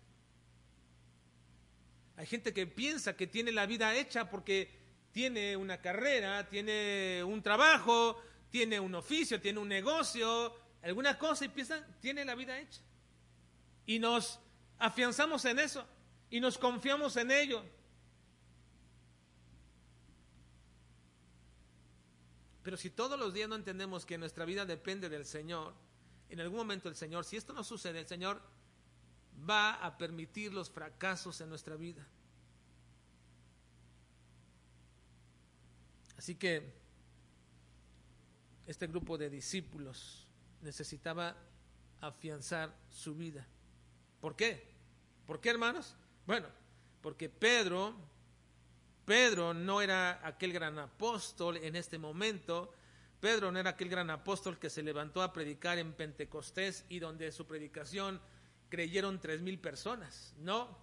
Hay 2.18 2.26
gente 2.26 2.54
que 2.54 2.66
piensa 2.66 3.16
que 3.16 3.28
tiene 3.28 3.52
la 3.52 3.66
vida 3.66 3.94
hecha 3.96 4.30
porque 4.30 4.72
tiene 5.12 5.56
una 5.56 5.82
carrera, 5.82 6.48
tiene 6.50 7.24
un 7.24 7.42
trabajo, 7.42 8.22
tiene 8.50 8.80
un 8.80 8.96
oficio, 8.96 9.42
tiene 9.42 9.60
un 9.60 9.68
negocio, 9.68 10.56
alguna 10.82 11.18
cosa 11.18 11.46
y 11.46 11.50
piensa, 11.50 11.86
tiene 12.00 12.24
la 12.24 12.36
vida 12.36 12.60
hecha. 12.60 12.82
Y 13.86 14.00
nos 14.00 14.40
afianzamos 14.78 15.44
en 15.46 15.60
eso 15.60 15.86
y 16.30 16.40
nos 16.40 16.58
confiamos 16.58 17.18
en 17.18 17.32
ello. 17.32 17.64
Pero 22.64 22.78
si 22.78 22.90
todos 22.90 23.20
los 23.20 23.34
días 23.34 23.48
no 23.48 23.56
entendemos 23.56 24.06
que 24.06 24.18
nuestra 24.18 24.44
vida 24.44 24.66
depende 24.66 25.08
del 25.08 25.26
Señor, 25.26 25.74
en 26.30 26.40
algún 26.40 26.58
momento 26.58 26.90
el 26.90 26.96
Señor, 26.96 27.26
si 27.26 27.38
esto 27.38 27.54
no 27.54 27.64
sucede, 27.64 28.00
el 28.00 28.08
Señor 28.08 28.42
va 29.48 29.74
a 29.74 29.98
permitir 29.98 30.54
los 30.54 30.70
fracasos 30.70 31.40
en 31.42 31.50
nuestra 31.50 31.76
vida. 31.76 32.06
Así 36.18 36.36
que 36.36 36.74
este 38.66 38.88
grupo 38.88 39.18
de 39.18 39.30
discípulos 39.30 40.28
necesitaba 40.62 41.36
afianzar 42.02 42.76
su 42.90 43.16
vida. 43.16 43.46
¿Por 44.22 44.36
qué? 44.36 44.68
¿Por 45.28 45.40
qué, 45.40 45.50
hermanos? 45.50 45.96
Bueno, 46.26 46.48
porque 47.02 47.30
Pedro, 47.30 47.96
Pedro 49.06 49.54
no 49.54 49.82
era 49.82 50.26
aquel 50.26 50.54
gran 50.54 50.80
apóstol 50.80 51.58
en 51.58 51.76
este 51.76 51.98
momento, 51.98 52.74
Pedro 53.26 53.52
no 53.52 53.58
era 53.58 53.72
aquel 53.72 53.90
gran 53.90 54.12
apóstol 54.12 54.60
que 54.60 54.70
se 54.70 54.84
levantó 54.84 55.24
a 55.24 55.34
predicar 55.34 55.80
en 55.80 55.94
Pentecostés 55.94 56.86
y 56.90 57.00
donde 57.00 57.32
su 57.32 57.48
predicación 57.48 58.22
creyeron 58.70 59.20
tres 59.20 59.42
mil 59.42 59.58
personas. 59.58 60.36
No. 60.38 60.78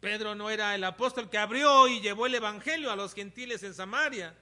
Pedro 0.00 0.34
no 0.34 0.48
era 0.48 0.74
el 0.74 0.84
apóstol 0.84 1.28
que 1.28 1.36
abrió 1.36 1.86
y 1.86 2.00
llevó 2.00 2.24
el 2.24 2.34
evangelio 2.34 2.90
a 2.90 2.96
los 2.96 3.12
gentiles 3.12 3.62
en 3.62 3.74
Samaria. 3.74 4.34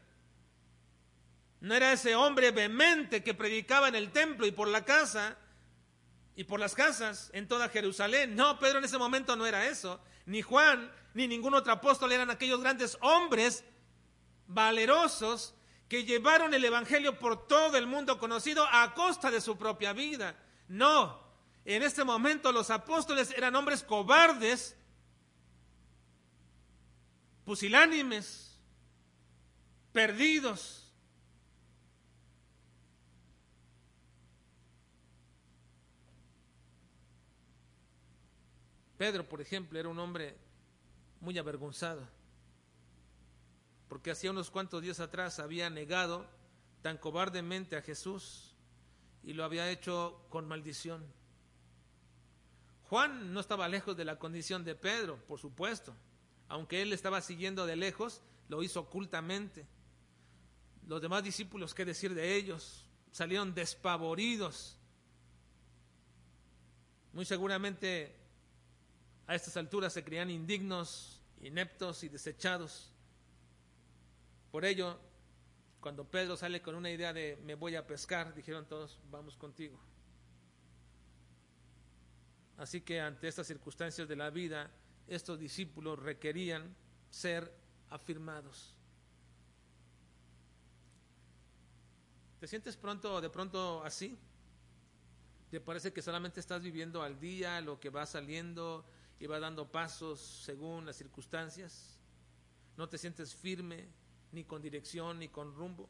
No 1.60 1.74
era 1.74 1.92
ese 1.92 2.14
hombre 2.14 2.52
vehemente 2.52 3.24
que 3.24 3.34
predicaba 3.34 3.88
en 3.88 3.96
el 3.96 4.12
templo 4.12 4.46
y 4.46 4.52
por 4.52 4.68
la 4.68 4.84
casa 4.84 5.36
y 6.36 6.44
por 6.44 6.60
las 6.60 6.76
casas 6.76 7.30
en 7.32 7.48
toda 7.48 7.68
Jerusalén. 7.68 8.36
No, 8.36 8.60
Pedro 8.60 8.78
en 8.78 8.84
ese 8.84 8.96
momento 8.96 9.34
no 9.34 9.44
era 9.44 9.66
eso. 9.66 10.00
Ni 10.24 10.40
Juan 10.40 10.88
ni 11.14 11.26
ningún 11.26 11.54
otro 11.54 11.72
apóstol 11.72 12.12
eran 12.12 12.30
aquellos 12.30 12.60
grandes 12.60 12.96
hombres 13.00 13.64
valerosos 14.46 15.56
que 15.88 16.04
llevaron 16.04 16.52
el 16.52 16.64
Evangelio 16.64 17.18
por 17.18 17.46
todo 17.46 17.76
el 17.76 17.86
mundo 17.86 18.18
conocido 18.18 18.66
a 18.70 18.92
costa 18.94 19.30
de 19.30 19.40
su 19.40 19.56
propia 19.56 19.92
vida. 19.92 20.36
No, 20.68 21.20
en 21.64 21.82
este 21.82 22.02
momento 22.02 22.50
los 22.50 22.70
apóstoles 22.70 23.30
eran 23.30 23.54
hombres 23.54 23.82
cobardes, 23.84 24.76
pusilánimes, 27.44 28.58
perdidos. 29.92 30.82
Pedro, 38.98 39.28
por 39.28 39.40
ejemplo, 39.40 39.78
era 39.78 39.88
un 39.88 39.98
hombre 39.98 40.36
muy 41.20 41.38
avergonzado 41.38 42.15
porque 43.88 44.10
hacía 44.10 44.30
unos 44.30 44.50
cuantos 44.50 44.82
días 44.82 45.00
atrás 45.00 45.38
había 45.38 45.70
negado 45.70 46.26
tan 46.82 46.98
cobardemente 46.98 47.76
a 47.76 47.82
Jesús 47.82 48.54
y 49.22 49.32
lo 49.32 49.44
había 49.44 49.70
hecho 49.70 50.24
con 50.28 50.46
maldición. 50.46 51.04
Juan 52.88 53.32
no 53.32 53.40
estaba 53.40 53.68
lejos 53.68 53.96
de 53.96 54.04
la 54.04 54.18
condición 54.18 54.64
de 54.64 54.74
Pedro, 54.74 55.16
por 55.26 55.40
supuesto. 55.40 55.94
Aunque 56.48 56.82
él 56.82 56.92
estaba 56.92 57.20
siguiendo 57.20 57.66
de 57.66 57.74
lejos, 57.74 58.22
lo 58.48 58.62
hizo 58.62 58.80
ocultamente. 58.80 59.66
Los 60.86 61.02
demás 61.02 61.24
discípulos, 61.24 61.74
¿qué 61.74 61.84
decir 61.84 62.14
de 62.14 62.36
ellos? 62.36 62.88
Salieron 63.10 63.54
despavoridos. 63.54 64.78
Muy 67.12 67.24
seguramente 67.24 68.14
a 69.26 69.34
estas 69.34 69.56
alturas 69.56 69.92
se 69.92 70.04
creían 70.04 70.30
indignos, 70.30 71.20
ineptos 71.40 72.04
y 72.04 72.08
desechados. 72.08 72.92
Por 74.56 74.64
ello, 74.64 74.98
cuando 75.80 76.08
Pedro 76.08 76.34
sale 76.34 76.62
con 76.62 76.74
una 76.76 76.90
idea 76.90 77.12
de 77.12 77.38
me 77.44 77.54
voy 77.54 77.76
a 77.76 77.86
pescar, 77.86 78.34
dijeron 78.34 78.64
todos, 78.64 78.98
vamos 79.10 79.36
contigo. 79.36 79.78
Así 82.56 82.80
que 82.80 82.98
ante 82.98 83.28
estas 83.28 83.46
circunstancias 83.46 84.08
de 84.08 84.16
la 84.16 84.30
vida, 84.30 84.70
estos 85.08 85.38
discípulos 85.38 85.98
requerían 85.98 86.74
ser 87.10 87.54
afirmados. 87.90 88.74
¿Te 92.40 92.46
sientes 92.46 92.78
pronto 92.78 93.20
de 93.20 93.28
pronto 93.28 93.84
así? 93.84 94.18
¿Te 95.50 95.60
parece 95.60 95.92
que 95.92 96.00
solamente 96.00 96.40
estás 96.40 96.62
viviendo 96.62 97.02
al 97.02 97.20
día 97.20 97.60
lo 97.60 97.78
que 97.78 97.90
va 97.90 98.06
saliendo 98.06 98.86
y 99.20 99.26
va 99.26 99.38
dando 99.38 99.70
pasos 99.70 100.18
según 100.18 100.86
las 100.86 100.96
circunstancias? 100.96 102.00
¿No 102.78 102.88
te 102.88 102.96
sientes 102.96 103.34
firme? 103.34 104.05
Ni 104.36 104.44
con 104.44 104.60
dirección, 104.60 105.18
ni 105.18 105.28
con 105.28 105.54
rumbo. 105.54 105.88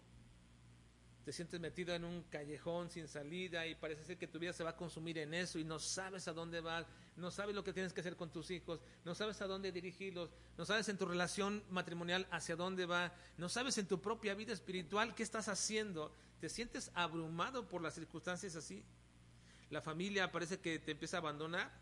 Te 1.25 1.33
sientes 1.33 1.59
metido 1.59 1.93
en 1.93 2.05
un 2.05 2.23
callejón 2.31 2.89
sin 2.89 3.09
salida 3.09 3.67
y 3.67 3.75
parece 3.75 4.05
ser 4.05 4.17
que 4.17 4.29
tu 4.29 4.39
vida 4.39 4.53
se 4.53 4.63
va 4.63 4.71
a 4.71 4.77
consumir 4.77 5.19
en 5.19 5.35
eso 5.35 5.59
y 5.59 5.65
no 5.65 5.81
sabes 5.81 6.29
a 6.29 6.33
dónde 6.33 6.61
vas, 6.61 6.87
no 7.17 7.33
sabes 7.33 7.57
lo 7.57 7.65
que 7.65 7.73
tienes 7.73 7.93
que 7.93 8.03
hacer 8.03 8.15
con 8.15 8.31
tus 8.31 8.53
hijos, 8.53 8.81
no 9.05 9.17
sabes 9.17 9.43
a 9.43 9.49
dónde 9.49 9.73
dirigirlos, 9.73 10.31
no 10.57 10.65
sabes 10.65 10.89
en 10.89 10.97
tu 10.97 11.07
relación 11.07 11.65
matrimonial 11.71 12.29
hacia 12.31 12.55
dónde 12.55 12.87
va, 12.87 13.13
no 13.37 13.49
sabes 13.49 13.77
en 13.79 13.89
tu 13.89 14.01
propia 14.01 14.35
vida 14.35 14.53
espiritual 14.53 15.17
qué 15.17 15.25
estás 15.25 15.49
haciendo. 15.49 16.15
Te 16.39 16.49
sientes 16.49 16.93
abrumado 16.95 17.67
por 17.67 17.83
las 17.83 17.95
circunstancias 17.95 18.55
así. 18.55 18.85
La 19.71 19.83
familia 19.83 20.31
parece 20.31 20.61
que 20.61 20.79
te 20.79 20.93
empieza 20.93 21.17
a 21.17 21.21
abandonar. 21.21 21.73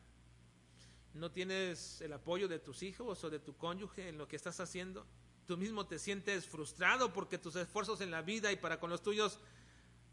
No 1.12 1.31
tienes 1.31 2.00
el 2.00 2.14
apoyo 2.14 2.48
de 2.48 2.59
tus 2.59 2.83
hijos 2.83 3.22
o 3.22 3.29
de 3.29 3.38
tu 3.38 3.55
cónyuge 3.55 4.09
en 4.09 4.16
lo 4.16 4.27
que 4.27 4.37
estás 4.37 4.59
haciendo 4.61 5.07
tú 5.46 5.57
mismo 5.57 5.87
te 5.87 5.98
sientes 5.98 6.46
frustrado 6.46 7.12
porque 7.12 7.38
tus 7.38 7.57
esfuerzos 7.57 8.00
en 8.00 8.11
la 8.11 8.22
vida 8.22 8.52
y 8.52 8.57
para 8.57 8.80
con 8.80 8.90
los 8.90 9.02
tuyos 9.02 9.38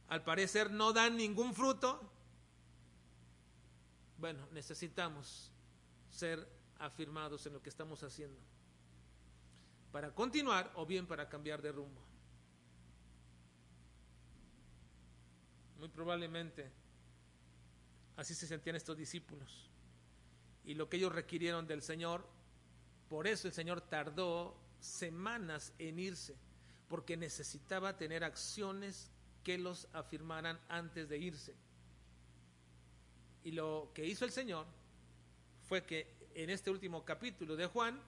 al 0.07 0.23
parecer 0.23 0.71
no 0.71 0.91
dan 0.93 1.15
ningún 1.15 1.53
fruto, 1.53 2.11
bueno, 4.17 4.45
necesitamos 4.51 5.51
ser 6.09 6.47
afirmados 6.79 7.45
en 7.45 7.53
lo 7.53 7.61
que 7.61 7.69
estamos 7.69 8.03
haciendo 8.03 8.39
para 9.91 10.13
continuar 10.13 10.71
o 10.75 10.85
bien 10.85 11.05
para 11.05 11.27
cambiar 11.27 11.61
de 11.61 11.71
rumbo. 11.71 12.01
Muy 15.79 15.89
probablemente 15.89 16.71
así 18.15 18.35
se 18.35 18.47
sentían 18.47 18.75
estos 18.75 18.97
discípulos. 18.97 19.69
Y 20.63 20.75
lo 20.75 20.89
que 20.89 20.97
ellos 20.97 21.11
requirieron 21.11 21.67
del 21.67 21.81
Señor, 21.81 22.27
por 23.09 23.27
eso 23.27 23.47
el 23.47 23.53
Señor 23.53 23.81
tardó 23.81 24.60
semanas 24.81 25.73
en 25.79 25.99
irse, 25.99 26.35
porque 26.89 27.15
necesitaba 27.15 27.97
tener 27.97 28.23
acciones 28.23 29.09
que 29.43 29.57
los 29.57 29.87
afirmaran 29.93 30.59
antes 30.67 31.07
de 31.07 31.17
irse. 31.17 31.55
Y 33.43 33.51
lo 33.51 33.91
que 33.93 34.05
hizo 34.05 34.25
el 34.25 34.31
Señor 34.31 34.65
fue 35.67 35.85
que 35.85 36.13
en 36.35 36.49
este 36.49 36.69
último 36.69 37.05
capítulo 37.05 37.55
de 37.55 37.67
Juan 37.67 37.99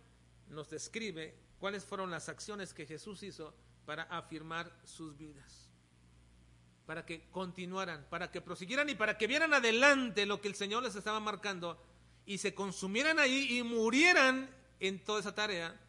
nos 0.50 0.70
describe 0.70 1.36
cuáles 1.60 1.86
fueron 1.86 2.12
las 2.12 2.30
acciones 2.30 2.74
que 2.74 2.86
Jesús 2.86 3.24
hizo 3.24 3.54
para 3.86 4.04
afirmar 4.04 4.72
sus 4.84 5.18
vidas, 5.18 5.70
para 6.86 7.06
que 7.06 7.30
continuaran, 7.32 8.06
para 8.10 8.32
que 8.32 8.42
prosiguieran 8.42 8.90
y 8.90 8.96
para 8.96 9.18
que 9.18 9.28
vieran 9.28 9.54
adelante 9.54 10.26
lo 10.26 10.42
que 10.42 10.50
el 10.50 10.56
Señor 10.56 10.84
les 10.84 10.96
estaba 10.96 11.20
marcando 11.20 11.82
y 12.26 12.38
se 12.38 12.54
consumieran 12.54 13.20
ahí 13.20 13.58
y 13.58 13.64
murieran 13.64 14.50
en 14.80 15.04
toda 15.04 15.20
esa 15.20 15.34
tarea 15.34 15.80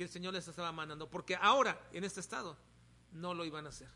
que 0.00 0.04
el 0.04 0.10
Señor 0.10 0.32
les 0.32 0.48
estaba 0.48 0.72
mandando, 0.72 1.10
porque 1.10 1.36
ahora, 1.36 1.78
en 1.92 2.04
este 2.04 2.20
estado, 2.20 2.56
no 3.12 3.34
lo 3.34 3.44
iban 3.44 3.66
a 3.66 3.68
hacer. 3.68 3.90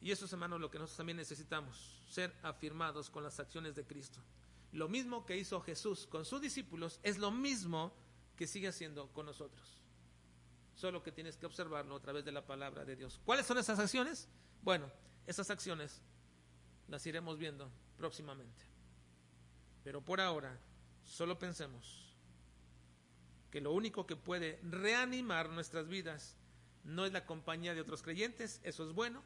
Y 0.00 0.12
eso 0.12 0.26
es, 0.26 0.32
hermanos, 0.32 0.60
lo 0.60 0.70
que 0.70 0.78
nosotros 0.78 0.96
también 0.96 1.16
necesitamos, 1.16 2.00
ser 2.08 2.32
afirmados 2.44 3.10
con 3.10 3.24
las 3.24 3.40
acciones 3.40 3.74
de 3.74 3.84
Cristo. 3.84 4.20
Lo 4.70 4.88
mismo 4.88 5.26
que 5.26 5.36
hizo 5.36 5.60
Jesús 5.60 6.06
con 6.06 6.24
sus 6.24 6.40
discípulos 6.40 7.00
es 7.02 7.18
lo 7.18 7.32
mismo 7.32 7.92
que 8.36 8.46
sigue 8.46 8.68
haciendo 8.68 9.08
con 9.08 9.26
nosotros. 9.26 9.82
Solo 10.76 11.02
que 11.02 11.10
tienes 11.10 11.36
que 11.36 11.46
observarlo 11.46 11.96
a 11.96 12.00
través 12.00 12.24
de 12.24 12.30
la 12.30 12.46
palabra 12.46 12.84
de 12.84 12.94
Dios. 12.94 13.20
¿Cuáles 13.24 13.44
son 13.44 13.58
esas 13.58 13.80
acciones? 13.80 14.28
Bueno, 14.62 14.88
esas 15.26 15.50
acciones 15.50 16.00
las 16.86 17.04
iremos 17.06 17.38
viendo 17.38 17.68
próximamente. 17.96 18.62
Pero 19.82 20.00
por 20.00 20.20
ahora, 20.20 20.56
solo 21.02 21.36
pensemos 21.40 22.09
que 23.50 23.60
lo 23.60 23.72
único 23.72 24.06
que 24.06 24.16
puede 24.16 24.60
reanimar 24.62 25.50
nuestras 25.50 25.88
vidas 25.88 26.36
no 26.84 27.04
es 27.04 27.12
la 27.12 27.26
compañía 27.26 27.74
de 27.74 27.80
otros 27.80 28.02
creyentes, 28.02 28.60
eso 28.62 28.88
es 28.88 28.94
bueno, 28.94 29.22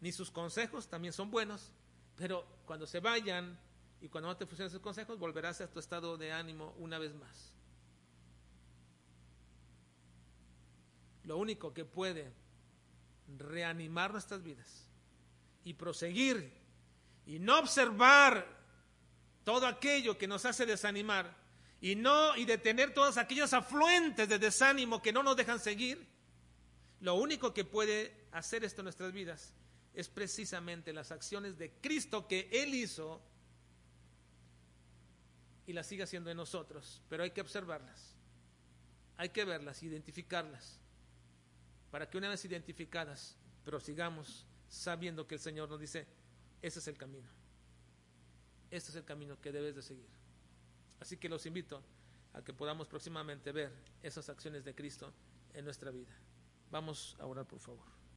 ni 0.00 0.12
sus 0.12 0.30
consejos 0.30 0.88
también 0.88 1.12
son 1.12 1.30
buenos, 1.30 1.72
pero 2.16 2.46
cuando 2.66 2.86
se 2.86 3.00
vayan 3.00 3.58
y 4.00 4.08
cuando 4.08 4.28
no 4.28 4.36
te 4.36 4.46
funcionen 4.46 4.70
sus 4.70 4.80
consejos, 4.80 5.18
volverás 5.18 5.60
a 5.60 5.70
tu 5.70 5.78
estado 5.78 6.16
de 6.16 6.32
ánimo 6.32 6.74
una 6.78 6.98
vez 6.98 7.14
más. 7.14 7.52
Lo 11.24 11.36
único 11.36 11.72
que 11.72 11.84
puede 11.84 12.32
reanimar 13.38 14.12
nuestras 14.12 14.42
vidas 14.42 14.88
y 15.64 15.74
proseguir 15.74 16.52
y 17.26 17.38
no 17.38 17.58
observar 17.58 18.46
todo 19.44 19.66
aquello 19.66 20.18
que 20.18 20.26
nos 20.26 20.44
hace 20.44 20.66
desanimar 20.66 21.36
y 21.80 21.96
no 21.96 22.36
y 22.36 22.44
detener 22.44 22.92
todas 22.92 23.16
aquellas 23.16 23.52
afluentes 23.52 24.28
de 24.28 24.38
desánimo 24.38 25.00
que 25.00 25.12
no 25.12 25.22
nos 25.22 25.36
dejan 25.36 25.58
seguir, 25.58 26.06
lo 27.00 27.14
único 27.14 27.54
que 27.54 27.64
puede 27.64 28.26
hacer 28.32 28.64
esto 28.64 28.82
en 28.82 28.84
nuestras 28.84 29.12
vidas 29.12 29.54
es 29.94 30.08
precisamente 30.08 30.92
las 30.92 31.10
acciones 31.10 31.58
de 31.58 31.72
Cristo 31.80 32.28
que 32.28 32.48
Él 32.52 32.74
hizo 32.74 33.22
y 35.66 35.72
las 35.72 35.86
sigue 35.86 36.02
haciendo 36.02 36.30
en 36.30 36.36
nosotros, 36.36 37.02
pero 37.08 37.22
hay 37.22 37.30
que 37.30 37.40
observarlas, 37.40 38.14
hay 39.16 39.30
que 39.30 39.44
verlas, 39.44 39.82
identificarlas, 39.82 40.78
para 41.90 42.08
que 42.08 42.18
una 42.18 42.28
vez 42.28 42.44
identificadas, 42.44 43.36
prosigamos 43.64 44.46
sabiendo 44.68 45.26
que 45.26 45.36
el 45.36 45.40
Señor 45.40 45.68
nos 45.68 45.80
dice, 45.80 46.06
ese 46.60 46.78
es 46.78 46.88
el 46.88 46.96
camino, 46.96 47.28
este 48.70 48.90
es 48.90 48.96
el 48.96 49.04
camino 49.04 49.40
que 49.40 49.52
debes 49.52 49.74
de 49.74 49.82
seguir. 49.82 50.19
Así 51.00 51.16
que 51.16 51.28
los 51.28 51.46
invito 51.46 51.82
a 52.32 52.42
que 52.42 52.52
podamos 52.52 52.86
próximamente 52.86 53.52
ver 53.52 53.72
esas 54.02 54.28
acciones 54.28 54.64
de 54.64 54.74
Cristo 54.74 55.12
en 55.54 55.64
nuestra 55.64 55.90
vida. 55.90 56.12
Vamos 56.70 57.16
a 57.18 57.26
orar, 57.26 57.46
por 57.46 57.58
favor. 57.58 57.99